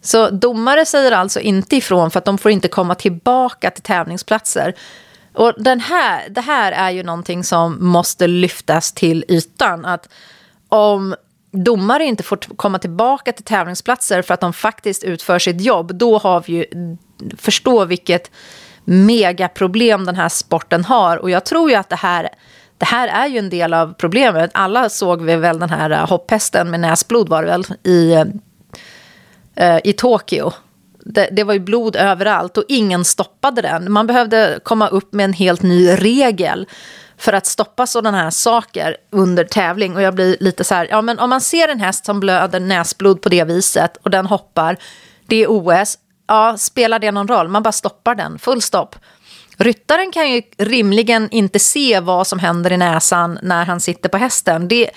Så 0.02 0.30
domare 0.30 0.86
säger 0.86 1.12
alltså 1.12 1.40
inte 1.40 1.76
ifrån 1.76 2.12
för 2.12 2.20
att 2.20 2.26
de 2.26 2.38
får 2.38 2.52
inte 2.52 2.68
komma 2.68 2.96
tillbaka 2.96 3.72
till 3.72 3.84
tävlingsplatser. 3.84 4.74
Och 5.34 5.54
den 5.58 5.80
här, 5.80 6.30
det 6.30 6.42
här 6.42 6.72
är 6.72 6.92
ju 6.92 7.04
någonting 7.04 7.44
som 7.44 7.88
måste 7.88 8.28
lyftas 8.28 8.92
till 8.92 9.26
ytan. 9.28 9.86
Att 9.86 10.10
om 10.70 11.16
domare 11.52 12.06
inte 12.06 12.24
får 12.24 12.38
komma 12.38 12.80
tillbaka 12.80 13.32
till 13.32 13.46
tävlingsplatser 13.46 14.22
för 14.22 14.34
att 14.34 14.42
de 14.42 14.54
faktiskt 14.54 15.04
utför 15.04 15.40
sitt 15.40 15.62
jobb, 15.62 15.96
då 15.96 16.18
har 16.18 16.44
vi 16.48 16.54
ju, 16.54 16.66
förstå 17.38 17.86
vilket 17.86 18.32
megaproblem 18.84 20.06
den 20.06 20.16
här 20.16 20.30
sporten 20.30 20.86
har. 20.86 21.18
Och 21.18 21.30
jag 21.30 21.46
tror 21.46 21.70
ju 21.70 21.76
att 21.76 21.90
det 21.90 21.96
här 21.96 22.30
det 22.84 22.88
här 22.88 23.08
är 23.08 23.28
ju 23.28 23.38
en 23.38 23.50
del 23.50 23.74
av 23.74 23.94
problemet. 23.94 24.52
Alla 24.54 24.90
såg 24.90 25.22
vi 25.22 25.36
väl 25.36 25.60
den 25.60 25.70
här 25.70 25.90
eh, 25.90 26.10
hopphästen 26.10 26.70
med 26.70 26.80
näsblod 26.80 27.30
var 27.30 27.44
det 27.44 27.48
väl 27.48 27.66
i, 27.84 28.14
eh, 29.56 29.78
i 29.84 29.94
Tokyo. 29.94 30.52
Det, 31.00 31.30
det, 31.32 31.44
var 31.44 31.54
ju 31.54 31.60
blod 31.60 31.96
överallt 31.96 32.58
och 32.58 32.64
ingen 32.68 33.06
stoppade 33.06 33.62
den. 33.62 33.92
Man 33.92 34.08
behövde 34.08 34.60
komma 34.64 34.88
upp 34.88 35.14
med 35.14 35.24
en 35.24 35.34
helt 35.34 35.62
ny 35.62 35.90
regel 35.96 36.68
för 37.18 37.34
att 37.34 37.46
stoppa 37.46 37.88
sådana 37.88 38.24
här 38.24 38.30
saker 38.30 38.98
under 39.10 39.44
tävling. 39.44 39.96
Och 39.96 40.02
jag 40.02 40.16
blir 40.16 40.38
lite 40.40 40.64
så 40.64 40.76
här, 40.76 40.88
ja 40.90 41.02
men 41.02 41.20
om 41.20 41.30
man 41.30 41.42
ser 41.42 41.68
en 41.68 41.80
häst 41.80 42.06
som 42.06 42.20
blöder 42.20 42.60
näsblod 42.60 43.22
på 43.22 43.30
det 43.30 43.44
viset 43.44 43.98
och 43.98 44.10
den 44.10 44.26
hoppar, 44.26 44.78
det 45.26 45.36
är 45.36 45.48
OS, 45.50 45.98
ja 46.28 46.58
spelar 46.58 47.00
det 47.00 47.12
någon 47.12 47.28
roll? 47.28 47.48
Man 47.48 47.64
bara 47.64 47.72
stoppar 47.72 48.16
den, 48.16 48.40
full 48.40 48.62
stopp. 48.62 48.96
Ryttaren 49.58 50.12
kan 50.12 50.32
ju 50.32 50.42
rimligen 50.58 51.30
inte 51.32 51.60
se 51.60 52.00
vad 52.00 52.28
som 52.28 52.40
händer 52.40 52.72
i 52.72 52.78
näsan 52.78 53.40
när 53.42 53.66
han 53.66 53.80
sitter 53.80 54.10
på 54.10 54.18
hästen. 54.18 54.68
Det, 54.68 54.90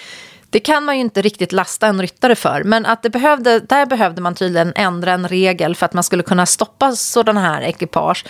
det 0.50 0.60
kan 0.60 0.84
man 0.84 0.94
ju 0.94 1.00
inte 1.00 1.22
riktigt 1.22 1.52
lasta 1.52 1.86
en 1.86 2.02
ryttare 2.02 2.34
för. 2.34 2.64
Men 2.64 2.86
att 2.86 3.02
det 3.02 3.10
behövde, 3.10 3.60
där 3.60 3.86
behövde 3.86 4.22
man 4.22 4.34
tydligen 4.34 4.72
ändra 4.76 5.12
en 5.12 5.28
regel 5.28 5.76
för 5.76 5.86
att 5.86 5.94
man 5.94 6.04
skulle 6.04 6.22
kunna 6.22 6.46
stoppa 6.46 6.92
sådana 6.92 7.40
här 7.40 7.62
ekipage. 7.62 8.25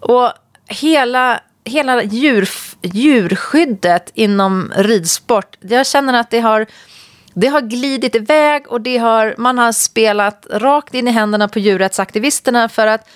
Och 0.00 0.32
hela, 0.68 1.40
hela 1.64 2.02
djur, 2.02 2.48
djurskyddet 2.82 4.10
inom 4.14 4.72
ridsport, 4.76 5.56
jag 5.60 5.86
känner 5.86 6.20
att 6.20 6.30
det 6.30 6.40
har 6.40 6.66
det 7.36 7.46
har 7.46 7.60
glidit 7.60 8.14
iväg 8.14 8.66
och 8.68 8.80
det 8.80 8.98
har, 8.98 9.34
man 9.38 9.58
har 9.58 9.72
spelat 9.72 10.46
rakt 10.50 10.94
in 10.94 11.08
i 11.08 11.10
händerna 11.10 11.48
på 11.48 11.58
djurrättsaktivisterna 11.58 12.68
för 12.68 12.86
att 12.86 13.08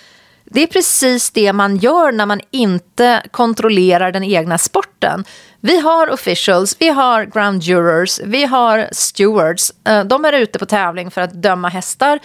det 0.51 0.63
är 0.63 0.67
precis 0.67 1.31
det 1.31 1.53
man 1.53 1.77
gör 1.77 2.13
när 2.13 2.27
man 2.27 2.41
inte 2.51 3.23
kontrollerar 3.31 4.13
den 4.13 4.25
egna 4.25 4.59
sporten. 4.59 5.25
Vi 5.61 5.81
har 5.81 6.11
officials, 6.11 6.77
vi 6.79 6.89
har 6.89 7.25
ground 7.25 7.63
jurors, 7.63 8.21
vi 8.25 8.45
har 8.45 8.89
stewards. 8.93 9.73
Eh, 9.85 10.05
de 10.05 10.25
är 10.25 10.33
ute 10.33 10.59
på 10.59 10.67
tävling 10.67 11.11
för 11.11 11.21
att 11.21 11.33
döma 11.33 11.69
hästar 11.69 12.19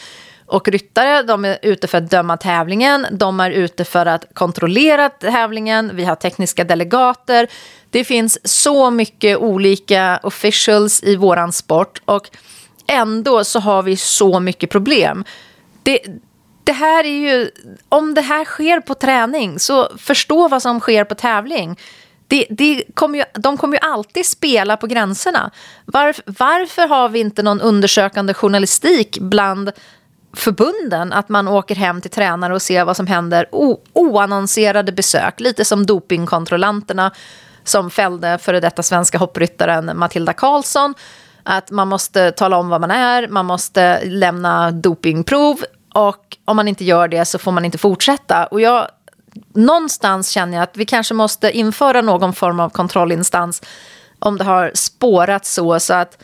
och 0.46 0.68
ryttare. 0.68 1.24
De 1.24 1.46
är 1.46 1.60
ute 1.62 1.88
för 1.88 1.98
att 1.98 2.10
döma 2.10 2.38
tävlingen, 2.38 3.08
de 3.12 3.40
är 3.40 3.52
ute 3.52 3.86
för 3.86 4.06
att 4.06 4.26
kontrollera 4.34 5.10
tävlingen. 5.10 5.92
Vi 5.96 6.04
har 6.04 6.16
tekniska 6.16 6.64
delegater. 6.64 7.48
Det 7.90 8.04
finns 8.04 8.40
så 8.44 8.92
mycket 8.92 9.38
olika 9.38 10.20
officials 10.24 11.04
i 11.04 11.16
våran 11.16 11.52
sport 11.52 12.02
och 12.06 12.30
ändå 12.88 13.44
så 13.44 13.60
har 13.60 13.84
vi 13.84 13.98
så 13.98 14.40
mycket 14.40 14.70
problem. 14.70 15.24
Det, 15.84 16.00
det 16.64 16.72
här 16.72 17.04
är 17.04 17.32
ju, 17.32 17.50
om 17.90 18.14
det 18.14 18.22
här 18.22 18.46
sker 18.46 18.80
på 18.80 18.94
träning, 18.94 19.60
så 19.60 19.90
förstå 19.98 20.48
vad 20.48 20.62
som 20.62 20.80
sker 20.80 21.04
på 21.04 21.16
tävling. 21.16 21.80
Det, 22.28 22.48
det 22.50 22.84
kommer 22.94 23.20
ju, 23.20 23.26
de 23.34 23.58
kommer 23.58 23.76
ju 23.76 23.80
alltid 23.80 24.26
spela 24.26 24.78
på 24.78 24.88
gränserna. 24.88 25.52
Var, 25.86 26.16
varför 26.26 26.88
har 26.88 27.10
vi 27.10 27.20
inte 27.20 27.44
någon 27.44 27.62
undersökande 27.62 28.34
journalistik 28.34 29.18
bland 29.20 29.72
förbunden? 30.36 31.14
Att 31.14 31.30
man 31.30 31.48
åker 31.48 31.76
hem 31.76 32.02
till 32.02 32.12
tränare 32.12 32.54
och 32.54 32.62
ser 32.62 32.86
vad 32.86 32.98
som 32.98 33.08
händer. 33.08 33.48
O, 33.52 33.82
oannonserade 33.94 34.92
besök, 34.92 35.40
lite 35.40 35.66
som 35.66 35.86
dopingkontrollanterna 35.86 37.12
som 37.64 37.90
fällde 37.90 38.38
före 38.38 38.60
detta 38.60 38.84
svenska 38.84 39.18
hoppryttaren 39.18 39.92
Matilda 39.98 40.34
Karlsson. 40.34 40.94
Att 41.44 41.72
man 41.72 41.88
måste 41.88 42.32
tala 42.32 42.58
om 42.58 42.70
vad 42.70 42.82
man 42.82 42.92
är, 42.92 43.28
man 43.28 43.46
måste 43.46 44.06
lämna 44.06 44.72
dopingprov 44.72 45.64
och 45.94 46.38
om 46.46 46.56
man 46.56 46.68
inte 46.68 46.84
gör 46.84 47.08
det 47.08 47.26
så 47.26 47.40
får 47.40 47.52
man 47.52 47.66
inte 47.66 47.78
fortsätta. 47.78 48.46
Och 48.46 48.62
jag, 48.62 48.88
någonstans 49.54 50.30
känner 50.30 50.58
jag 50.58 50.64
att 50.64 50.78
vi 50.78 50.86
kanske 50.86 51.14
måste 51.14 51.52
införa 51.52 52.02
någon 52.02 52.34
form 52.34 52.60
av 52.60 52.70
kontrollinstans 52.70 53.62
om 54.20 54.38
det 54.38 54.44
har 54.44 54.72
spårat 54.74 55.46
så, 55.46 55.80
så 55.80 55.94
att 55.94 56.24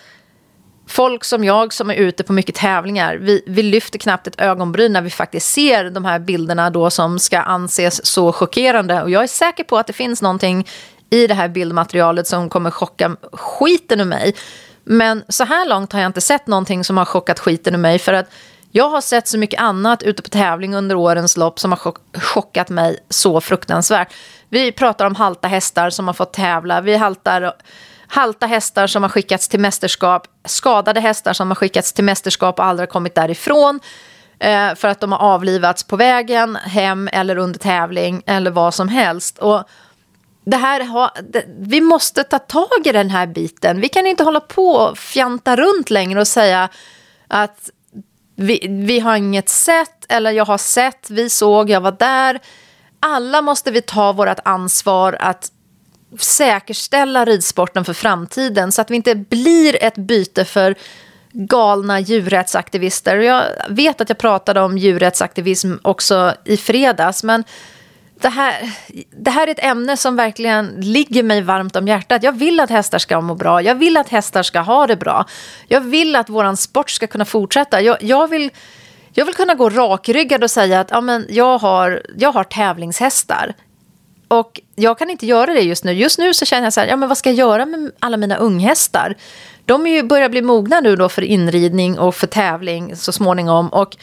folk 0.88 1.24
som 1.24 1.44
jag 1.44 1.74
som 1.74 1.90
är 1.90 1.96
ute 1.96 2.24
på 2.24 2.34
mycket 2.34 2.56
tävlingar, 2.56 3.16
vi, 3.16 3.44
vi 3.48 3.64
lyfter 3.64 4.00
knappt 4.00 4.28
ett 4.28 4.42
ögonbryn 4.42 4.94
när 4.94 5.02
vi 5.02 5.10
faktiskt 5.10 5.54
ser 5.54 5.90
de 5.90 6.06
här 6.06 6.20
bilderna 6.20 6.70
då 6.70 6.90
som 6.90 7.20
ska 7.20 7.40
anses 7.40 8.06
så 8.06 8.32
chockerande. 8.32 9.04
Och 9.04 9.10
jag 9.10 9.24
är 9.24 9.28
säker 9.28 9.64
på 9.64 9.78
att 9.78 9.88
det 9.88 9.94
finns 9.94 10.22
någonting 10.22 10.68
i 11.10 11.28
det 11.28 11.34
här 11.34 11.48
bildmaterialet 11.48 12.28
som 12.28 12.50
kommer 12.50 12.72
chocka 12.72 13.16
skiten 13.32 14.00
ur 14.00 14.06
mig. 14.06 14.36
Men 14.84 15.24
så 15.30 15.44
här 15.44 15.70
långt 15.70 15.94
har 15.94 16.00
jag 16.00 16.10
inte 16.10 16.22
sett 16.22 16.48
någonting 16.48 16.84
som 16.84 16.98
har 16.98 17.06
chockat 17.06 17.40
skiten 17.40 17.74
ur 17.74 17.80
mig. 17.80 18.00
För 18.00 18.14
att 18.14 18.30
jag 18.72 18.90
har 18.90 19.02
sett 19.02 19.28
så 19.28 19.38
mycket 19.38 19.62
annat 19.62 20.04
ute 20.04 20.22
på 20.22 20.30
tävling 20.30 20.76
under 20.76 20.96
årens 20.96 21.38
lopp 21.38 21.60
som 21.60 21.72
har 21.72 21.94
chockat 22.20 22.70
mig 22.70 23.00
så 23.10 23.42
fruktansvärt. 23.42 24.14
Vi 24.50 24.72
pratar 24.72 25.06
om 25.06 25.16
halta 25.16 25.48
hästar 25.48 25.90
som 25.90 26.08
har 26.08 26.14
fått 26.14 26.34
tävla. 26.34 26.82
Vi 26.82 26.96
haltar, 26.96 27.54
halta 28.08 28.46
hästar 28.46 28.88
som 28.88 29.04
har 29.04 29.10
skickats 29.10 29.48
till 29.48 29.60
mästerskap. 29.60 30.28
Skadade 30.46 31.00
hästar 31.00 31.34
som 31.34 31.48
har 31.48 31.56
skickats 31.56 31.94
till 31.94 32.04
mästerskap 32.04 32.60
och 32.60 32.66
aldrig 32.66 32.90
kommit 32.90 33.16
därifrån. 33.16 33.80
Eh, 34.40 34.76
för 34.76 34.88
att 34.88 35.00
de 35.00 35.12
har 35.12 35.20
avlivats 35.20 35.84
på 35.84 35.96
vägen 35.96 36.56
hem 36.56 37.10
eller 37.12 37.38
under 37.38 37.60
tävling 37.60 38.24
eller 38.26 38.52
vad 38.52 38.74
som 38.74 38.90
helst. 38.90 39.38
Och 39.38 39.64
det 40.46 40.58
här 40.58 40.86
ha, 40.86 41.12
det, 41.30 41.46
vi 41.60 41.82
måste 41.82 42.24
ta 42.24 42.40
tag 42.40 42.86
i 42.86 42.92
den 42.92 43.10
här 43.10 43.28
biten. 43.28 43.82
Vi 43.82 43.90
kan 43.90 44.08
inte 44.08 44.24
hålla 44.24 44.40
på 44.40 44.72
och 44.72 44.98
fjanta 44.98 45.56
runt 45.56 45.90
längre 45.90 46.20
och 46.20 46.28
säga 46.28 46.70
att 47.28 47.70
vi, 48.40 48.68
vi 48.70 49.00
har 49.00 49.16
inget 49.16 49.50
sett, 49.50 50.06
eller 50.10 50.32
jag 50.32 50.46
har 50.46 50.58
sett, 50.58 51.10
vi 51.10 51.30
såg, 51.30 51.70
jag 51.70 51.82
var 51.82 51.92
där. 51.92 52.40
Alla 53.00 53.42
måste 53.42 53.72
vi 53.72 53.82
ta 53.82 54.12
vårt 54.12 54.40
ansvar 54.46 55.18
att 55.20 55.52
säkerställa 56.20 57.26
ridsporten 57.26 57.86
för 57.86 57.94
framtiden 57.94 58.72
så 58.72 58.82
att 58.82 58.92
vi 58.92 58.96
inte 58.96 59.16
blir 59.16 59.84
ett 59.84 59.96
byte 59.96 60.46
för 60.46 60.76
galna 61.32 62.00
djurrättsaktivister. 62.00 63.18
Jag 63.18 63.44
vet 63.70 64.02
att 64.02 64.10
jag 64.10 64.18
pratade 64.18 64.62
om 64.62 64.78
djurrättsaktivism 64.78 65.74
också 65.82 66.34
i 66.46 66.58
fredags, 66.58 67.24
men 67.24 67.44
det 68.22 68.30
här, 68.30 68.70
det 69.10 69.32
här 69.32 69.48
är 69.48 69.52
ett 69.52 69.64
ämne 69.64 69.98
som 69.98 70.16
verkligen 70.16 70.68
ligger 70.68 71.24
mig 71.24 71.42
varmt 71.42 71.76
om 71.76 71.88
hjärtat. 71.88 72.24
Jag 72.24 72.32
vill 72.32 72.60
att 72.60 72.70
hästar 72.70 73.00
ska 73.00 73.22
må 73.22 73.36
bra. 73.36 73.62
Jag 73.62 73.76
vill 73.76 73.98
att 73.98 74.10
hästar 74.10 74.44
ska 74.44 74.60
ha 74.60 74.88
det 74.88 74.96
bra. 74.96 75.26
Jag 75.68 75.82
vill 75.82 76.16
att 76.16 76.30
vår 76.30 76.56
sport 76.56 76.90
ska 76.90 77.08
kunna 77.08 77.26
fortsätta. 77.26 77.82
Jag, 77.82 78.04
jag, 78.04 78.28
vill, 78.28 78.52
jag 79.14 79.26
vill 79.26 79.36
kunna 79.36 79.54
gå 79.54 79.70
rakryggad 79.70 80.44
och 80.44 80.52
säga 80.52 80.80
att 80.80 80.92
ja, 80.92 81.02
men 81.02 81.26
jag, 81.30 81.58
har, 81.58 82.02
jag 82.18 82.32
har 82.32 82.44
tävlingshästar. 82.44 83.54
Och 84.28 84.62
jag 84.76 84.98
kan 84.98 85.10
inte 85.10 85.26
göra 85.26 85.54
det 85.54 85.62
just 85.62 85.84
nu. 85.84 85.92
Just 85.92 86.20
nu 86.20 86.34
så 86.34 86.46
känner 86.46 86.64
jag 86.64 86.74
så 86.74 86.80
här, 86.80 86.88
ja, 86.88 86.96
men 86.96 87.10
vad 87.10 87.18
ska 87.18 87.30
jag 87.30 87.38
göra 87.38 87.66
med 87.66 87.92
alla 88.00 88.18
mina 88.18 88.36
unghästar? 88.36 89.16
De 89.66 89.88
är 89.88 89.92
ju, 89.92 90.04
börjar 90.04 90.30
bli 90.30 90.42
mogna 90.42 90.80
nu 90.80 90.96
då 90.96 91.10
för 91.10 91.22
inridning 91.22 92.00
och 92.00 92.16
för 92.16 92.28
tävling 92.28 92.96
så 92.96 93.12
småningom. 93.12 93.68
Och 93.68 93.98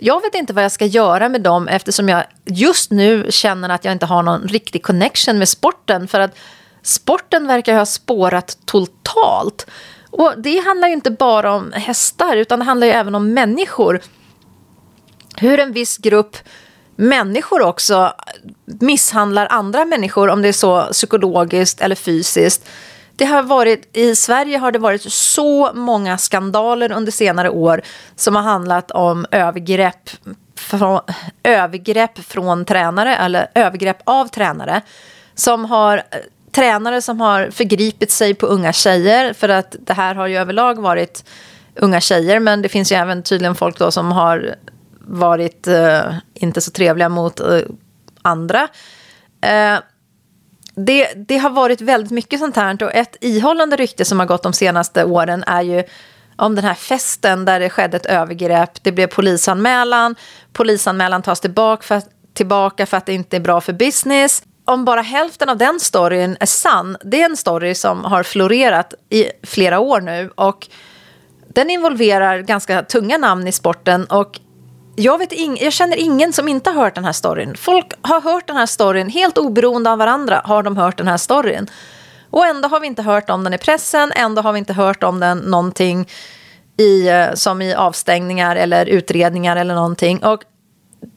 jag 0.00 0.22
vet 0.22 0.34
inte 0.34 0.52
vad 0.52 0.64
jag 0.64 0.72
ska 0.72 0.84
göra 0.84 1.28
med 1.28 1.42
dem 1.42 1.68
eftersom 1.68 2.08
jag 2.08 2.24
just 2.44 2.90
nu 2.90 3.26
känner 3.30 3.68
att 3.68 3.84
jag 3.84 3.92
inte 3.92 4.06
har 4.06 4.22
någon 4.22 4.42
riktig 4.42 4.82
connection 4.82 5.38
med 5.38 5.48
sporten. 5.48 6.08
För 6.08 6.20
att 6.20 6.36
sporten 6.82 7.46
verkar 7.46 7.74
ha 7.74 7.86
spårat 7.86 8.58
totalt. 8.64 9.66
Och 10.10 10.34
det 10.36 10.58
handlar 10.58 10.88
ju 10.88 10.94
inte 10.94 11.10
bara 11.10 11.54
om 11.54 11.72
hästar 11.72 12.36
utan 12.36 12.58
det 12.58 12.64
handlar 12.64 12.86
ju 12.86 12.92
även 12.92 13.14
om 13.14 13.34
människor. 13.34 14.00
Hur 15.36 15.60
en 15.60 15.72
viss 15.72 15.98
grupp 15.98 16.36
människor 16.96 17.62
också 17.62 18.12
misshandlar 18.64 19.46
andra 19.50 19.84
människor 19.84 20.28
om 20.28 20.42
det 20.42 20.48
är 20.48 20.52
så 20.52 20.82
psykologiskt 20.92 21.80
eller 21.80 21.94
fysiskt 21.94 22.68
det 23.20 23.26
har 23.26 23.42
varit, 23.42 23.96
I 23.96 24.16
Sverige 24.16 24.58
har 24.58 24.72
det 24.72 24.78
varit 24.78 25.12
så 25.12 25.72
många 25.74 26.18
skandaler 26.18 26.92
under 26.92 27.12
senare 27.12 27.50
år 27.50 27.82
som 28.16 28.36
har 28.36 28.42
handlat 28.42 28.90
om 28.90 29.26
övergrepp 29.30 30.10
från, 30.56 31.00
övergrepp 31.42 32.18
från 32.18 32.64
tränare 32.64 33.16
eller 33.16 33.50
övergrepp 33.54 34.02
av 34.04 34.28
tränare. 34.28 34.80
Som 35.34 35.64
har 35.64 36.02
tränare 36.52 37.02
som 37.02 37.20
har 37.20 37.50
förgripit 37.50 38.10
sig 38.10 38.34
på 38.34 38.46
unga 38.46 38.72
tjejer 38.72 39.32
för 39.32 39.48
att 39.48 39.76
det 39.80 39.92
här 39.92 40.14
har 40.14 40.26
ju 40.26 40.36
överlag 40.36 40.78
varit 40.78 41.24
unga 41.76 42.00
tjejer 42.00 42.40
men 42.40 42.62
det 42.62 42.68
finns 42.68 42.92
ju 42.92 42.96
även 42.96 43.22
tydligen 43.22 43.54
folk 43.54 43.78
då 43.78 43.90
som 43.90 44.12
har 44.12 44.54
varit 45.00 45.66
eh, 45.66 46.14
inte 46.34 46.60
så 46.60 46.70
trevliga 46.70 47.08
mot 47.08 47.40
eh, 47.40 47.60
andra. 48.22 48.68
Eh, 49.40 49.78
det, 50.86 51.12
det 51.28 51.38
har 51.38 51.50
varit 51.50 51.80
väldigt 51.80 52.10
mycket 52.10 52.40
sånt 52.40 52.56
här 52.56 52.82
och 52.82 52.94
ett 52.94 53.16
ihållande 53.20 53.76
rykte 53.76 54.04
som 54.04 54.18
har 54.18 54.26
gått 54.26 54.42
de 54.42 54.52
senaste 54.52 55.04
åren 55.04 55.44
är 55.46 55.62
ju 55.62 55.84
om 56.36 56.54
den 56.54 56.64
här 56.64 56.74
festen 56.74 57.44
där 57.44 57.60
det 57.60 57.70
skedde 57.70 57.96
ett 57.96 58.06
övergrepp. 58.06 58.82
Det 58.82 58.92
blev 58.92 59.06
polisanmälan. 59.06 60.16
Polisanmälan 60.52 61.22
tas 61.22 61.40
tillbaka 61.40 61.82
för, 61.82 62.02
tillbaka 62.34 62.86
för 62.86 62.96
att 62.96 63.06
det 63.06 63.12
inte 63.12 63.36
är 63.36 63.40
bra 63.40 63.60
för 63.60 63.72
business. 63.72 64.42
Om 64.64 64.84
bara 64.84 65.00
hälften 65.00 65.48
av 65.48 65.56
den 65.56 65.80
storyn 65.80 66.36
är 66.40 66.46
sann, 66.46 66.96
det 67.04 67.22
är 67.22 67.24
en 67.24 67.36
story 67.36 67.74
som 67.74 68.04
har 68.04 68.22
florerat 68.22 68.94
i 69.10 69.26
flera 69.42 69.78
år 69.78 70.00
nu 70.00 70.30
och 70.34 70.68
den 71.54 71.70
involverar 71.70 72.38
ganska 72.38 72.82
tunga 72.82 73.18
namn 73.18 73.46
i 73.46 73.52
sporten 73.52 74.04
och 74.04 74.40
jag, 74.96 75.18
vet 75.18 75.32
ing, 75.32 75.58
jag 75.60 75.72
känner 75.72 75.96
ingen 75.96 76.32
som 76.32 76.48
inte 76.48 76.70
har 76.70 76.82
hört 76.82 76.94
den 76.94 77.04
här 77.04 77.12
storyn. 77.12 77.56
Folk 77.56 77.92
har 78.02 78.20
hört 78.20 78.46
den 78.46 78.56
här 78.56 78.66
storyn, 78.66 79.08
helt 79.08 79.38
oberoende 79.38 79.90
av 79.90 79.98
varandra 79.98 80.42
har 80.44 80.62
de 80.62 80.76
hört 80.76 80.98
den 80.98 81.08
här 81.08 81.16
storyn. 81.16 81.70
Och 82.30 82.46
ändå 82.46 82.68
har 82.68 82.80
vi 82.80 82.86
inte 82.86 83.02
hört 83.02 83.30
om 83.30 83.44
den 83.44 83.54
i 83.54 83.58
pressen, 83.58 84.12
ändå 84.16 84.42
har 84.42 84.52
vi 84.52 84.58
inte 84.58 84.72
hört 84.72 85.02
om 85.02 85.20
den 85.20 85.38
någonting 85.38 86.08
i, 86.76 87.08
eh, 87.08 87.34
som 87.34 87.62
i 87.62 87.74
avstängningar 87.74 88.56
eller 88.56 88.86
utredningar 88.86 89.56
eller 89.56 89.74
någonting. 89.74 90.24
Och 90.24 90.42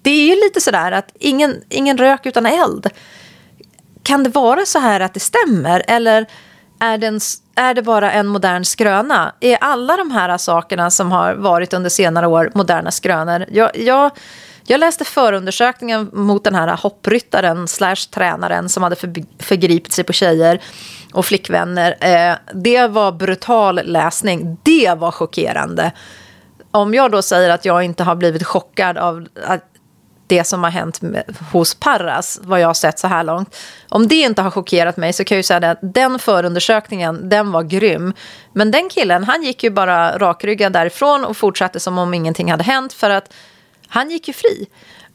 det 0.01 0.11
är 0.11 0.27
ju 0.27 0.35
lite 0.35 0.61
sådär 0.61 0.91
att 0.91 1.11
ingen, 1.19 1.61
ingen 1.69 1.97
rök 1.97 2.25
utan 2.25 2.45
eld. 2.45 2.89
Kan 4.03 4.23
det 4.23 4.29
vara 4.29 4.65
så 4.65 4.79
här 4.79 4.99
att 4.99 5.13
det 5.13 5.19
stämmer? 5.19 5.83
Eller 5.87 6.25
är 6.83 6.97
det, 6.97 7.19
är 7.55 7.73
det 7.73 7.81
bara 7.81 8.11
en 8.11 8.27
modern 8.27 8.63
skröna? 8.65 9.33
Är 9.39 9.57
alla 9.61 9.97
de 9.97 10.11
här 10.11 10.37
sakerna 10.37 10.91
som 10.91 11.11
har 11.11 11.33
varit 11.33 11.73
under 11.73 11.89
senare 11.89 12.27
år 12.27 12.51
moderna 12.53 12.91
skrönor? 12.91 13.45
Jag, 13.51 13.77
jag, 13.77 14.11
jag 14.65 14.79
läste 14.79 15.05
förundersökningen 15.05 16.09
mot 16.13 16.43
den 16.43 16.55
här 16.55 16.77
hoppryttaren 16.77 17.67
slash 17.67 17.95
tränaren 17.95 18.69
som 18.69 18.83
hade 18.83 18.95
för, 18.95 19.13
förgripit 19.39 19.93
sig 19.93 20.03
på 20.03 20.13
tjejer 20.13 20.61
och 21.13 21.25
flickvänner. 21.25 21.95
Eh, 21.99 22.35
det 22.53 22.87
var 22.87 23.11
brutal 23.11 23.79
läsning. 23.83 24.57
Det 24.63 24.93
var 24.97 25.11
chockerande. 25.11 25.91
Om 26.71 26.93
jag 26.93 27.11
då 27.11 27.21
säger 27.21 27.49
att 27.49 27.65
jag 27.65 27.83
inte 27.83 28.03
har 28.03 28.15
blivit 28.15 28.43
chockad 28.43 28.97
av 28.97 29.27
att 29.47 29.72
det 30.27 30.43
som 30.43 30.63
har 30.63 30.71
hänt 30.71 31.01
med, 31.01 31.35
hos 31.51 31.75
Parras, 31.75 32.39
vad 32.43 32.59
jag 32.59 32.67
har 32.67 32.73
sett 32.73 32.99
så 32.99 33.07
här 33.07 33.23
långt. 33.23 33.55
Om 33.89 34.07
det 34.07 34.15
inte 34.15 34.41
har 34.41 34.51
chockerat 34.51 34.97
mig 34.97 35.13
så 35.13 35.23
kan 35.23 35.35
jag 35.35 35.39
ju 35.39 35.43
säga 35.43 35.71
att 35.71 35.79
den 35.81 36.19
förundersökningen, 36.19 37.29
den 37.29 37.51
var 37.51 37.63
grym. 37.63 38.13
Men 38.53 38.71
den 38.71 38.89
killen, 38.89 39.23
han 39.23 39.43
gick 39.43 39.63
ju 39.63 39.69
bara 39.69 40.17
rakryggad 40.17 40.73
därifrån 40.73 41.25
och 41.25 41.37
fortsatte 41.37 41.79
som 41.79 41.97
om 41.97 42.13
ingenting 42.13 42.51
hade 42.51 42.63
hänt 42.63 42.93
för 42.93 43.09
att 43.09 43.33
han 43.87 44.09
gick 44.09 44.27
ju 44.27 44.33
fri. 44.33 44.67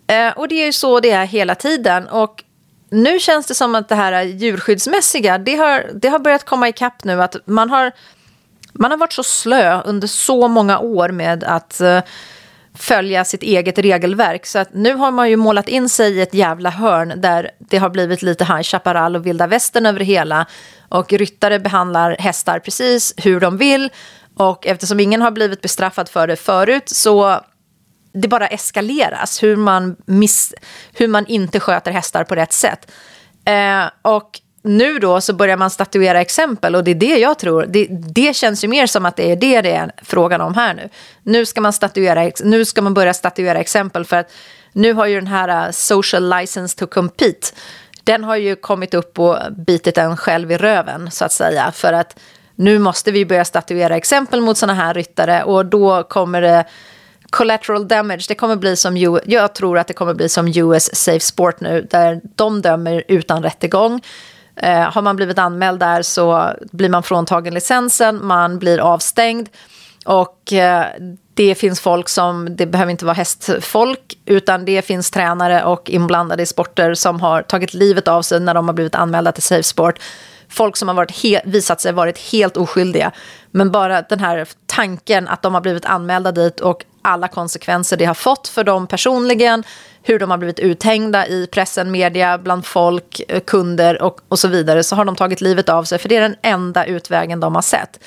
Eh, 0.07 0.38
och 0.38 0.49
det 0.49 0.55
är 0.55 0.66
ju 0.66 0.73
så 0.73 1.01
det 1.01 1.11
är 1.11 1.25
hela 1.25 1.55
tiden. 1.55 2.09
Och 2.09 2.44
nu 2.90 3.18
känns 3.18 3.47
det 3.47 3.55
som 3.55 3.75
att 3.75 3.88
det 3.88 3.94
här 3.94 4.23
djurskyddsmässiga, 4.23 5.38
det 5.38 5.57
har, 5.57 5.90
det 5.94 6.09
har 6.09 6.18
börjat 6.18 6.44
komma 6.44 6.68
ikapp 6.68 7.05
nu. 7.05 7.23
Att 7.23 7.37
man 7.44 7.71
har, 7.71 7.92
man 8.73 8.90
har 8.90 8.99
varit 8.99 9.12
så 9.12 9.23
slö 9.23 9.83
under 9.83 10.09
så 10.09 10.49
många 10.49 10.79
år 10.79 11.09
med 11.09 11.44
att 11.44 11.81
eh, 11.81 12.01
följa 12.78 13.24
sitt 13.24 13.42
eget 13.42 13.78
regelverk. 13.78 14.46
Så 14.46 14.58
att 14.58 14.74
nu 14.74 14.94
har 14.94 15.10
man 15.10 15.30
ju 15.30 15.36
målat 15.36 15.68
in 15.68 15.88
sig 15.88 16.12
i 16.12 16.20
ett 16.20 16.34
jävla 16.34 16.70
hörn 16.70 17.12
där 17.16 17.50
det 17.58 17.78
har 17.78 17.90
blivit 17.90 18.22
lite 18.22 18.44
High 18.44 18.62
Chaparral 18.62 19.16
och 19.16 19.26
vilda 19.26 19.46
västern 19.46 19.86
över 19.86 19.98
det 19.98 20.04
hela. 20.04 20.46
Och 20.88 21.12
ryttare 21.12 21.58
behandlar 21.58 22.16
hästar 22.18 22.58
precis 22.58 23.14
hur 23.16 23.40
de 23.40 23.56
vill. 23.56 23.90
Och 24.36 24.66
eftersom 24.66 25.00
ingen 25.00 25.22
har 25.22 25.30
blivit 25.30 25.60
bestraffad 25.60 26.08
för 26.08 26.26
det 26.26 26.36
förut 26.36 26.88
så 26.88 27.40
det 28.12 28.28
bara 28.28 28.46
eskaleras 28.46 29.42
hur 29.42 29.56
man, 29.56 29.96
miss, 30.06 30.54
hur 30.92 31.08
man 31.08 31.26
inte 31.26 31.60
sköter 31.60 31.92
hästar 31.92 32.24
på 32.24 32.34
rätt 32.34 32.52
sätt. 32.52 32.90
Eh, 33.44 33.84
och 34.02 34.40
nu 34.62 34.99
då 34.99 35.21
så 35.21 35.33
börjar 35.33 35.57
man 35.57 35.71
statuera 35.71 36.21
exempel 36.21 36.77
och 36.77 36.85
det 36.85 36.90
är 36.90 36.94
det 36.94 37.18
jag 37.18 37.38
tror. 37.38 37.66
Det, 37.68 37.87
det 37.90 38.37
känns 38.37 38.64
ju 38.64 38.68
mer 38.68 38.87
som 38.87 39.07
att 39.07 39.16
det 39.16 39.33
är 39.33 39.37
det 39.37 39.62
det 39.62 39.73
är 39.73 39.92
frågan 40.03 40.40
om 40.40 40.55
här 40.55 40.75
nu. 40.75 40.88
Nu 41.23 41.47
ska 41.47 41.61
man, 41.61 41.73
statuera, 41.73 42.31
nu 42.44 42.64
ska 42.64 42.83
man 42.83 42.94
börja 42.94 43.14
statuera 43.14 43.59
exempel 43.59 44.05
för 44.05 44.16
att 44.16 44.33
nu 44.73 44.92
har 44.92 45.07
ju 45.07 45.14
den 45.14 45.27
här 45.27 45.66
uh, 45.66 45.73
social 45.73 46.31
license 46.31 46.79
to 46.79 46.87
compete 46.87 47.47
den 48.09 48.25
har 48.25 48.37
ju 48.37 48.57
kommit 48.57 48.94
upp 48.94 49.18
och 49.18 49.38
bitit 49.53 49.99
en 49.99 50.16
själv 50.16 50.53
i 50.53 50.57
röven 50.57 51.11
så 51.11 51.25
att 51.25 51.33
säga. 51.33 51.73
För 51.73 51.92
att 51.92 52.18
nu 52.55 52.79
måste 52.79 53.11
vi 53.11 53.27
börja 53.27 53.44
statuera 53.44 53.97
exempel 53.97 54.40
mot 54.40 54.59
sådana 54.59 54.75
här 54.75 54.94
ryttare 54.94 55.42
och 55.42 55.66
då 55.66 56.03
kommer 56.03 56.42
det 56.42 56.64
collateral 57.31 57.88
damage, 57.88 58.25
det 58.29 58.35
kommer 58.35 58.57
bli 58.57 58.77
som, 58.77 58.97
U 58.97 59.18
jag 59.25 59.55
tror 59.55 59.79
att 59.79 59.87
det 59.87 59.94
kommer 59.94 60.14
bli 60.14 60.29
som 60.29 60.49
US 60.49 60.97
Safe 60.97 61.21
Sport 61.21 61.61
nu, 61.61 61.87
där 61.90 62.21
de 62.35 62.62
dömer 62.62 63.05
utan 63.09 63.42
rättegång. 63.42 64.01
Eh, 64.59 64.92
har 64.92 65.03
man 65.03 65.16
blivit 65.16 65.38
anmäld 65.38 65.81
där 65.81 66.03
så 66.03 66.53
blir 66.73 66.88
man 66.88 67.03
fråntagen 67.03 67.55
licensen, 67.55 68.27
man 68.27 68.59
blir 68.59 68.79
avstängd. 68.79 69.49
Och 70.05 70.53
eh, 70.53 70.87
det 71.35 71.55
finns 71.55 71.81
folk 71.81 72.09
som, 72.09 72.57
det 72.57 72.66
behöver 72.66 72.90
inte 72.90 73.05
vara 73.05 73.14
hästfolk, 73.14 74.18
utan 74.25 74.64
det 74.64 74.83
finns 74.83 75.11
tränare 75.11 75.64
och 75.64 75.90
inblandade 75.90 76.42
i 76.42 76.47
sporter 76.47 76.94
som 76.94 77.21
har 77.21 77.42
tagit 77.42 77.75
livet 77.75 78.09
av 78.09 78.23
sig 78.23 78.40
när 78.40 78.55
de 78.55 78.68
har 78.68 78.75
blivit 78.75 78.94
anmälda 78.94 79.33
till 79.33 79.42
Safe 79.42 79.62
Sport. 79.62 79.99
Folk 80.49 80.77
som 80.77 80.88
har 80.88 80.94
varit 80.94 81.44
visat 81.44 81.81
sig 81.81 81.92
varit 81.92 82.18
helt 82.18 82.57
oskyldiga. 82.57 83.12
Men 83.51 83.71
bara 83.71 84.03
den 84.03 84.21
här 84.21 84.49
tanken 84.66 85.29
att 85.29 85.42
de 85.42 85.55
har 85.55 85.61
blivit 85.61 85.85
anmälda 85.85 86.33
dit 86.33 86.61
och 86.61 86.85
alla 87.03 87.29
konsekvenser 87.29 87.97
det 87.97 88.05
har 88.05 88.14
fått 88.14 88.49
för 88.49 88.64
dem 88.64 88.87
personligen, 88.87 89.64
hur 90.09 90.18
de 90.18 90.31
har 90.31 90.38
blivit 90.38 90.59
uthängda 90.59 91.27
i 91.27 91.47
pressen, 91.47 91.90
media, 91.90 92.38
bland 92.38 92.66
folk, 92.66 93.21
eh, 93.29 93.40
kunder 93.40 94.03
och, 94.03 94.21
och 94.29 94.38
så 94.38 94.49
vidare, 94.49 94.83
så 94.85 94.97
har 94.97 95.05
de 95.05 95.16
tagit 95.16 95.40
livet 95.40 95.68
av 95.68 95.85
sig, 95.85 95.99
för 95.99 96.09
det 96.09 96.16
är 96.16 96.21
den 96.21 96.37
enda 96.42 96.85
utvägen 96.85 97.40
de 97.40 97.55
har 97.55 97.62
sett. 97.62 98.01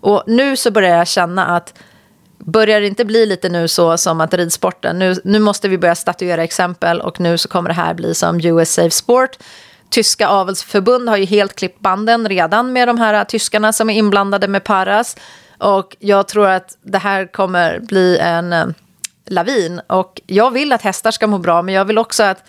Och 0.00 0.22
nu 0.26 0.56
så 0.56 0.70
börjar 0.70 0.96
jag 0.96 1.08
känna 1.08 1.46
att 1.46 1.74
börjar 2.38 2.80
det 2.80 2.86
inte 2.86 3.04
bli 3.04 3.26
lite 3.26 3.48
nu 3.48 3.68
så 3.68 3.98
som 3.98 4.20
att 4.20 4.34
ridsporten, 4.34 4.98
nu, 4.98 5.14
nu 5.24 5.38
måste 5.38 5.68
vi 5.68 5.78
börja 5.78 5.94
statuera 5.94 6.44
exempel 6.44 7.00
och 7.00 7.20
nu 7.20 7.38
så 7.38 7.48
kommer 7.48 7.68
det 7.68 7.74
här 7.74 7.94
bli 7.94 8.14
som 8.14 8.40
US 8.40 8.72
Safe 8.72 8.90
Sport. 8.90 9.36
Tyska 9.90 10.28
avelsförbund 10.28 11.08
har 11.08 11.16
ju 11.16 11.24
helt 11.24 11.54
klippt 11.54 11.80
banden 11.80 12.28
redan 12.28 12.72
med 12.72 12.88
de 12.88 12.98
här 12.98 13.14
äh, 13.14 13.24
tyskarna 13.24 13.72
som 13.72 13.90
är 13.90 13.94
inblandade 13.94 14.48
med 14.48 14.64
Paras. 14.64 15.16
Och 15.58 15.96
jag 15.98 16.28
tror 16.28 16.48
att 16.48 16.78
det 16.82 16.98
här 16.98 17.32
kommer 17.32 17.78
bli 17.78 18.18
en 18.18 18.52
eh, 18.52 18.66
lavin. 19.26 19.80
Och 19.86 20.20
jag 20.26 20.50
vill 20.50 20.72
att 20.72 20.82
hästar 20.82 21.10
ska 21.10 21.26
må 21.26 21.38
bra, 21.38 21.62
men 21.62 21.74
jag 21.74 21.84
vill 21.84 21.98
också 21.98 22.22
att 22.22 22.48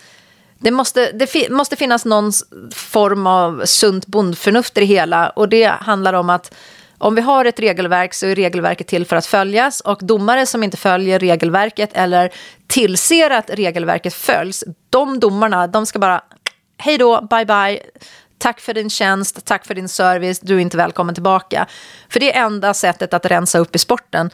det 0.58 0.70
måste, 0.70 1.12
det 1.12 1.26
fi 1.26 1.50
måste 1.50 1.76
finnas 1.76 2.04
någon 2.04 2.32
form 2.74 3.26
av 3.26 3.62
sunt 3.64 4.06
bondförnuft 4.06 4.76
i 4.76 4.80
det 4.80 4.86
hela. 4.86 5.30
Och 5.30 5.48
det 5.48 5.66
handlar 5.66 6.12
om 6.12 6.30
att 6.30 6.54
om 6.98 7.14
vi 7.14 7.20
har 7.20 7.44
ett 7.44 7.60
regelverk 7.60 8.14
så 8.14 8.26
är 8.26 8.34
regelverket 8.34 8.86
till 8.86 9.06
för 9.06 9.16
att 9.16 9.26
följas. 9.26 9.80
Och 9.80 9.98
domare 10.02 10.46
som 10.46 10.62
inte 10.62 10.76
följer 10.76 11.18
regelverket 11.18 11.90
eller 11.92 12.32
tillser 12.66 13.30
att 13.30 13.50
regelverket 13.50 14.14
följs, 14.14 14.64
de 14.90 15.20
domarna, 15.20 15.66
de 15.66 15.86
ska 15.86 15.98
bara 15.98 16.22
hej 16.78 16.98
då, 16.98 17.26
bye 17.30 17.44
bye. 17.44 17.82
Tack 18.38 18.60
för 18.60 18.74
din 18.74 18.90
tjänst, 18.90 19.44
tack 19.44 19.66
för 19.66 19.74
din 19.74 19.88
service, 19.88 20.40
du 20.40 20.54
är 20.54 20.58
inte 20.58 20.76
välkommen 20.76 21.14
tillbaka. 21.14 21.66
För 22.08 22.20
det 22.20 22.36
är 22.36 22.44
enda 22.44 22.74
sättet 22.74 23.14
att 23.14 23.26
rensa 23.26 23.58
upp 23.58 23.76
i 23.76 23.78
sporten. 23.78 24.30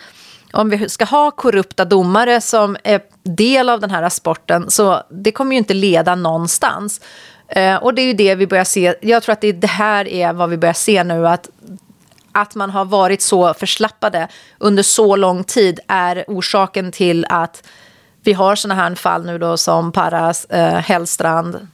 Om 0.55 0.71
vi 0.71 0.89
ska 0.89 1.05
ha 1.05 1.31
korrupta 1.31 1.85
domare 1.85 2.41
som 2.41 2.77
är 2.85 3.01
del 3.23 3.69
av 3.69 3.81
den 3.81 3.91
här 3.91 4.09
sporten 4.09 4.71
så 4.71 5.03
det 5.11 5.33
kommer 5.33 5.53
ju 5.53 5.59
inte 5.59 5.75
leda 5.75 6.15
någonstans. 6.15 7.01
Eh, 7.49 7.77
och 7.77 7.95
det 7.95 8.03
är 8.03 8.07
ju 8.07 8.13
det 8.13 8.35
vi 8.35 8.47
börjar 8.47 8.65
se. 8.65 8.95
Jag 9.01 9.23
tror 9.23 9.33
att 9.33 9.41
det, 9.41 9.53
det 9.53 9.67
här 9.67 10.09
är 10.09 10.33
vad 10.33 10.51
vi 10.51 10.57
börjar 10.57 10.73
se 10.73 11.05
nu. 11.05 11.29
Att, 11.29 11.49
att 12.33 12.55
man 12.55 12.71
har 12.71 12.85
varit 12.85 13.23
så 13.23 13.55
förslappade 13.55 14.29
under 14.59 14.83
så 14.83 15.17
lång 15.17 15.45
tid 15.45 15.81
är 15.89 16.25
orsaken 16.29 16.93
till 16.93 17.27
att 17.29 17.69
vi 18.25 18.33
har 18.33 18.57
såna 18.57 18.75
här 18.75 18.95
fall 18.95 19.27
nu 19.27 19.39
då 19.39 19.57
som 19.57 19.93
Paras, 19.93 20.45
eh, 20.45 20.75
Hellstrand, 20.75 21.69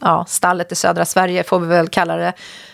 ja, 0.00 0.24
stallet 0.28 0.72
i 0.72 0.74
södra 0.74 1.04
Sverige 1.04 1.44
får 1.44 1.60
vi 1.60 1.66
väl 1.66 1.88
kalla 1.88 2.16
det. 2.16 2.32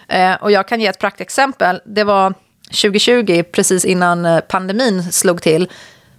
Eh, 0.08 0.34
och 0.34 0.50
jag 0.50 0.68
kan 0.68 0.80
ge 0.80 0.86
ett 0.86 0.98
praktexempel. 0.98 1.80
Det 1.84 2.04
var 2.04 2.34
2020, 2.66 3.42
precis 3.52 3.84
innan 3.84 4.24
eh, 4.24 4.40
pandemin 4.40 5.12
slog 5.12 5.42
till, 5.42 5.68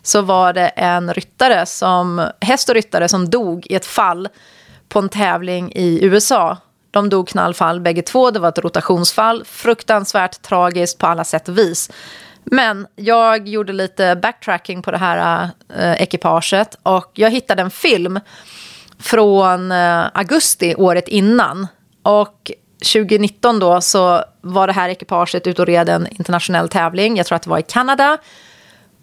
så 0.04 0.22
var 0.22 0.54
det 0.54 0.68
en 0.68 1.14
ryttare 1.14 1.66
som, 1.66 2.30
häst 2.42 2.70
och 2.70 2.76
ryttare 2.76 3.10
som 3.10 3.30
dog 3.30 3.68
i 3.70 3.76
ett 3.76 3.86
fall 3.86 4.30
på 4.90 5.00
en 5.00 5.10
tävling 5.10 5.72
i 5.76 6.00
USA. 6.06 6.58
De 6.92 7.10
dog 7.10 7.28
knallfall 7.28 7.82
bägge 7.82 8.02
två, 8.02 8.32
det 8.32 8.40
var 8.40 8.50
ett 8.50 8.60
rotationsfall. 8.60 9.44
Fruktansvärt 9.46 10.42
tragiskt 10.42 10.98
på 10.98 11.08
alla 11.08 11.24
sätt 11.24 11.50
och 11.50 11.58
vis. 11.58 11.92
Men 12.44 12.88
jag 12.96 13.48
gjorde 13.48 13.74
lite 13.74 14.16
backtracking 14.16 14.82
på 14.82 14.92
det 14.92 14.98
här 14.98 15.50
eh, 15.78 16.02
ekipaget 16.02 16.78
och 16.84 17.12
jag 17.14 17.32
hittade 17.32 17.62
en 17.62 17.72
film 17.72 18.20
från 19.00 19.72
eh, 19.72 20.06
augusti 20.14 20.76
året 20.76 21.08
innan. 21.08 21.68
Och 22.04 22.52
2019 22.80 23.60
då 23.60 23.82
så 23.82 24.24
var 24.42 24.68
det 24.68 24.74
här 24.74 24.90
ekipaget 24.90 25.48
ute 25.48 25.62
och 25.62 25.68
red 25.68 25.90
en 25.90 26.08
internationell 26.08 26.70
tävling. 26.70 27.18
Jag 27.18 27.26
tror 27.26 27.36
att 27.36 27.42
det 27.42 27.50
var 27.50 27.60
i 27.60 27.64
Kanada. 27.64 28.18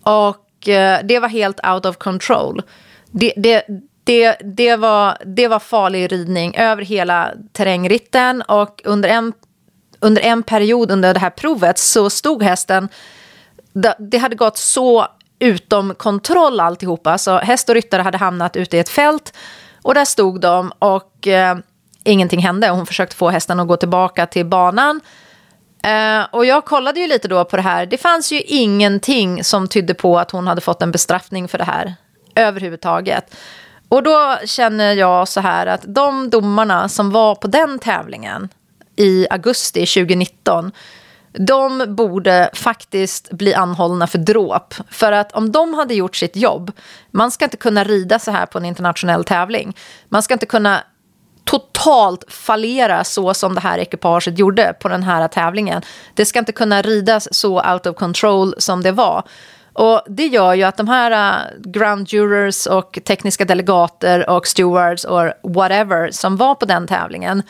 Och 0.02 0.68
eh, 0.68 1.00
det 1.04 1.18
var 1.18 1.28
helt 1.28 1.66
out 1.66 1.86
of 1.86 1.96
control. 1.96 2.62
Det, 3.10 3.32
det, 3.36 3.64
det, 4.04 4.36
det, 4.44 4.76
var, 4.76 5.18
det 5.24 5.48
var 5.48 5.58
farlig 5.58 6.12
ridning 6.12 6.56
över 6.56 6.82
hela 6.82 7.32
terrängritten. 7.52 8.42
Och 8.42 8.82
under 8.84 9.08
en, 9.08 9.32
under 10.00 10.22
en 10.22 10.42
period 10.42 10.90
under 10.90 11.14
det 11.14 11.20
här 11.20 11.30
provet 11.30 11.78
så 11.78 12.10
stod 12.10 12.42
hästen... 12.42 12.88
Det, 13.98 14.18
hade 14.18 14.36
gått 14.36 14.58
så 14.58 15.06
utom 15.38 15.94
kontroll 15.94 16.60
alltihopa. 16.60 17.18
Så 17.18 17.38
häst 17.38 17.68
och 17.68 17.74
ryttare 17.74 18.02
hade 18.02 18.18
hamnat 18.18 18.56
ute 18.56 18.76
i 18.76 18.80
ett 18.80 18.88
fält 18.88 19.32
och 19.82 19.94
där 19.94 20.04
stod 20.04 20.40
de 20.40 20.72
och 20.78 21.26
eh, 21.26 21.56
ingenting 22.04 22.40
hände. 22.40 22.68
Hon 22.68 22.86
försökte 22.86 23.16
få 23.16 23.30
hästen 23.30 23.60
att 23.60 23.68
gå 23.68 23.76
tillbaka 23.76 24.26
till 24.26 24.46
banan. 24.46 25.00
Eh, 25.84 26.26
och 26.30 26.46
jag 26.46 26.64
kollade 26.64 27.00
ju 27.00 27.06
lite 27.06 27.28
då 27.28 27.44
på 27.44 27.56
det 27.56 27.62
här. 27.62 27.86
Det 27.86 27.98
fanns 27.98 28.32
ju 28.32 28.40
ingenting 28.40 29.44
som 29.44 29.68
tydde 29.68 29.94
på 29.94 30.18
att 30.18 30.30
hon 30.30 30.46
hade 30.46 30.60
fått 30.60 30.82
en 30.82 30.92
bestraffning 30.92 31.48
för 31.48 31.58
det 31.58 31.64
här 31.64 31.94
överhuvudtaget. 32.34 33.34
Och 33.88 34.02
då 34.02 34.36
känner 34.44 34.92
jag 34.92 35.28
så 35.28 35.40
här 35.40 35.66
att 35.66 35.80
de 35.84 36.30
domarna 36.30 36.88
som 36.88 37.10
var 37.10 37.34
på 37.34 37.46
den 37.46 37.78
tävlingen 37.78 38.48
i 38.96 39.26
augusti 39.30 39.86
2019 39.86 40.72
de 41.38 41.84
borde 41.88 42.50
faktiskt 42.54 43.30
bli 43.30 43.54
anhållna 43.54 44.06
för 44.06 44.18
dråp. 44.18 44.74
För 44.90 45.12
att 45.12 45.32
om 45.32 45.52
de 45.52 45.74
hade 45.74 45.94
gjort 45.94 46.16
sitt 46.16 46.36
jobb, 46.36 46.72
man 47.10 47.30
ska 47.30 47.44
inte 47.44 47.56
kunna 47.56 47.84
rida 47.84 48.18
så 48.18 48.30
här 48.30 48.46
på 48.46 48.58
en 48.58 48.64
internationell 48.64 49.24
tävling. 49.24 49.76
Man 50.08 50.22
ska 50.22 50.34
inte 50.34 50.46
kunna 50.46 50.84
totalt 51.44 52.24
fallera 52.28 53.04
så 53.04 53.34
som 53.34 53.54
det 53.54 53.60
här 53.60 53.78
ekipaget 53.78 54.38
gjorde 54.38 54.74
på 54.80 54.88
den 54.88 55.02
här 55.02 55.28
tävlingen. 55.28 55.82
Det 56.14 56.24
ska 56.24 56.38
inte 56.38 56.52
kunna 56.52 56.82
ridas 56.82 57.34
så 57.34 57.72
out 57.72 57.86
of 57.86 57.96
control 57.96 58.54
som 58.58 58.82
det 58.82 58.92
var. 58.92 59.22
Och 59.72 60.02
det 60.06 60.26
gör 60.26 60.54
ju 60.54 60.62
att 60.62 60.76
de 60.76 60.88
här 60.88 61.10
äh, 61.10 61.56
uh, 61.56 61.70
ground 61.70 62.12
jurors 62.12 62.66
och 62.66 62.98
tekniska 63.04 63.44
delegater 63.44 64.30
och 64.30 64.46
stewards 64.46 65.04
och 65.04 65.32
whatever 65.42 66.10
som 66.10 66.36
var 66.36 66.54
på 66.54 66.66
den 66.66 66.86
tävlingen 66.86 67.42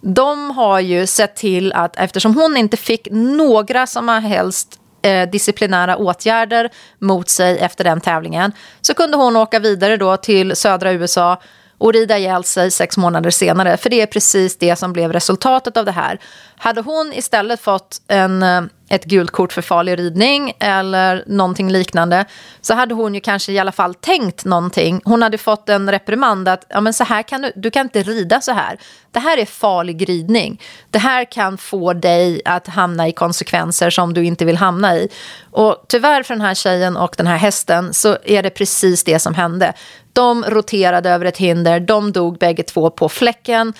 de 0.00 0.50
har 0.50 0.80
ju 0.80 1.06
sett 1.06 1.36
till 1.36 1.72
att 1.72 1.96
eftersom 1.96 2.34
hon 2.34 2.56
inte 2.56 2.76
fick 2.76 3.08
några 3.10 3.86
som 3.86 4.08
helst 4.08 4.80
eh, 5.02 5.30
disciplinära 5.30 5.96
åtgärder 5.96 6.70
mot 6.98 7.28
sig 7.28 7.58
efter 7.58 7.84
den 7.84 8.00
tävlingen 8.00 8.52
så 8.80 8.94
kunde 8.94 9.16
hon 9.16 9.36
åka 9.36 9.58
vidare 9.58 9.96
då 9.96 10.16
till 10.16 10.56
södra 10.56 10.92
USA 10.92 11.40
och 11.78 11.92
rida 11.92 12.18
ihjäl 12.18 12.44
sig 12.44 12.70
sex 12.70 12.96
månader 12.96 13.30
senare. 13.30 13.76
För 13.76 13.90
det 13.90 14.00
är 14.00 14.06
precis 14.06 14.58
det 14.58 14.76
som 14.76 14.92
blev 14.92 15.12
resultatet 15.12 15.76
av 15.76 15.84
det 15.84 15.92
här. 15.92 16.20
Hade 16.56 16.80
hon 16.80 17.12
istället 17.12 17.60
fått 17.60 18.00
en, 18.08 18.42
eh, 18.42 18.62
ett 18.88 19.04
gult 19.04 19.30
kort 19.30 19.52
för 19.52 19.62
farlig 19.62 19.98
ridning 19.98 20.52
eller 20.60 21.24
någonting 21.26 21.70
liknande 21.72 22.24
så 22.60 22.74
hade 22.74 22.94
hon 22.94 23.14
ju 23.14 23.20
kanske 23.20 23.52
i 23.52 23.58
alla 23.58 23.72
fall 23.72 23.94
tänkt 23.94 24.44
någonting. 24.44 25.00
Hon 25.04 25.22
hade 25.22 25.38
fått 25.38 25.68
en 25.68 25.90
reprimand 25.90 26.48
att 26.48 26.66
ja, 26.68 26.80
men 26.80 26.94
så 26.94 27.04
här 27.04 27.22
kan 27.22 27.42
du, 27.42 27.52
du 27.56 27.70
kan 27.70 27.86
inte 27.86 28.02
rida 28.02 28.40
så 28.40 28.52
här. 28.52 28.78
Det 29.10 29.18
här 29.18 29.38
är 29.38 29.46
farlig 29.46 30.08
ridning. 30.08 30.60
Det 30.90 30.98
här 30.98 31.24
kan 31.24 31.58
få 31.58 31.92
dig 31.92 32.42
att 32.44 32.66
hamna 32.66 33.08
i 33.08 33.12
konsekvenser 33.12 33.90
som 33.90 34.14
du 34.14 34.24
inte 34.24 34.44
vill 34.44 34.56
hamna 34.56 34.96
i. 34.96 35.08
Och 35.50 35.84
tyvärr 35.88 36.22
för 36.22 36.34
den 36.34 36.40
här 36.40 36.54
tjejen 36.54 36.96
och 36.96 37.14
den 37.18 37.26
här 37.26 37.36
hästen 37.36 37.94
så 37.94 38.18
är 38.24 38.42
det 38.42 38.50
precis 38.50 39.04
det 39.04 39.18
som 39.18 39.34
hände. 39.34 39.72
De 40.12 40.44
roterade 40.44 41.10
över 41.10 41.24
ett 41.24 41.38
hinder, 41.38 41.80
de 41.80 42.12
dog 42.12 42.38
bägge 42.38 42.62
två 42.62 42.90
på 42.90 43.08
fläcken. 43.08 43.72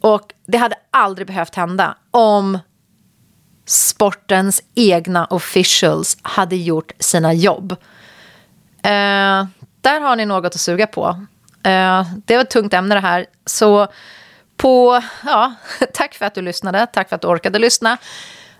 Och 0.00 0.22
det 0.46 0.58
hade 0.58 0.76
aldrig 0.90 1.26
behövt 1.26 1.54
hända 1.54 1.96
om 2.10 2.58
sportens 3.70 4.62
egna 4.74 5.26
officials 5.26 6.18
hade 6.22 6.56
gjort 6.56 6.92
sina 6.98 7.32
jobb. 7.32 7.72
Eh, 8.82 9.46
där 9.80 10.00
har 10.00 10.16
ni 10.16 10.26
något 10.26 10.54
att 10.54 10.60
suga 10.60 10.86
på. 10.86 11.26
Eh, 11.62 12.06
det 12.26 12.36
var 12.36 12.42
ett 12.42 12.50
tungt 12.50 12.74
ämne 12.74 12.94
det 12.94 13.00
här. 13.00 13.26
Så 13.46 13.86
på, 14.56 15.02
ja, 15.26 15.54
tack 15.94 16.14
för 16.14 16.26
att 16.26 16.34
du 16.34 16.42
lyssnade, 16.42 16.86
tack 16.86 17.08
för 17.08 17.16
att 17.16 17.22
du 17.22 17.28
orkade 17.28 17.58
lyssna. 17.58 17.98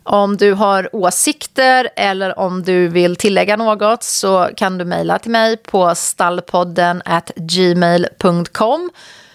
Om 0.02 0.36
du 0.36 0.52
har 0.52 0.96
åsikter 0.96 1.88
eller 1.96 2.38
om 2.38 2.62
du 2.62 2.88
vill 2.88 3.16
tillägga 3.16 3.56
något 3.56 4.02
så 4.02 4.50
kan 4.56 4.78
du 4.78 4.84
mejla 4.84 5.18
till 5.18 5.30
mig 5.30 5.56
på 5.56 5.94
stallpodden 5.94 7.02
at 7.04 7.30
gmail.com. 7.36 8.90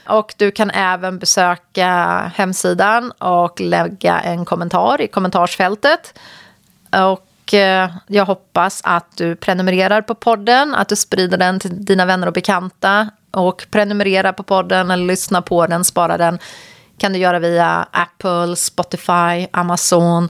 Och 0.08 0.34
du 0.38 0.52
kan 0.52 0.70
även 0.72 1.20
besöka 1.20 1.88
hemsidan 2.36 3.12
och 3.12 3.62
lägga 3.62 4.20
en 4.20 4.46
kommentar 4.46 5.02
i 5.02 5.08
kommentarsfältet. 5.08 6.20
Och 6.92 7.54
eh, 7.54 7.92
jag 8.08 8.26
hoppas 8.26 8.82
att 8.84 9.18
du 9.18 9.36
prenumererar 9.36 10.02
på 10.02 10.16
podden, 10.16 10.76
att 10.76 10.90
du 10.90 10.96
sprider 10.96 11.38
den 11.38 11.60
till 11.60 11.86
dina 11.86 12.06
vänner 12.06 12.28
och 12.28 12.34
bekanta. 12.34 13.10
Och 13.32 13.66
prenumerera 13.72 14.34
på 14.34 14.44
podden 14.44 14.92
eller 14.92 15.06
lyssna 15.06 15.42
på 15.42 15.68
den, 15.68 15.84
spara 15.84 16.18
den 16.18 16.40
kan 16.98 17.14
du 17.14 17.20
göra 17.20 17.40
via 17.40 17.88
Apple, 17.92 18.56
Spotify, 18.56 19.48
Amazon. 19.52 20.30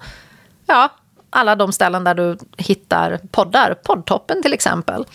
Ja, 0.65 0.89
alla 1.29 1.55
de 1.55 1.73
ställen 1.73 2.03
där 2.03 2.15
du 2.15 2.37
hittar 2.57 3.19
poddar. 3.31 3.73
Poddtoppen 3.73 4.41
till 4.41 4.53
exempel. 4.53 5.05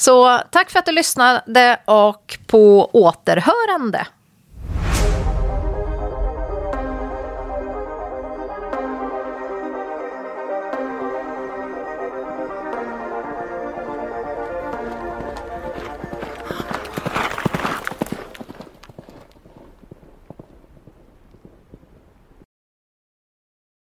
Så 0.00 0.40
tack 0.50 0.70
för 0.70 0.78
att 0.78 0.86
du 0.86 0.92
lyssnade 0.92 1.80
och 1.84 2.38
på 2.46 2.90
återhörande. 2.92 4.06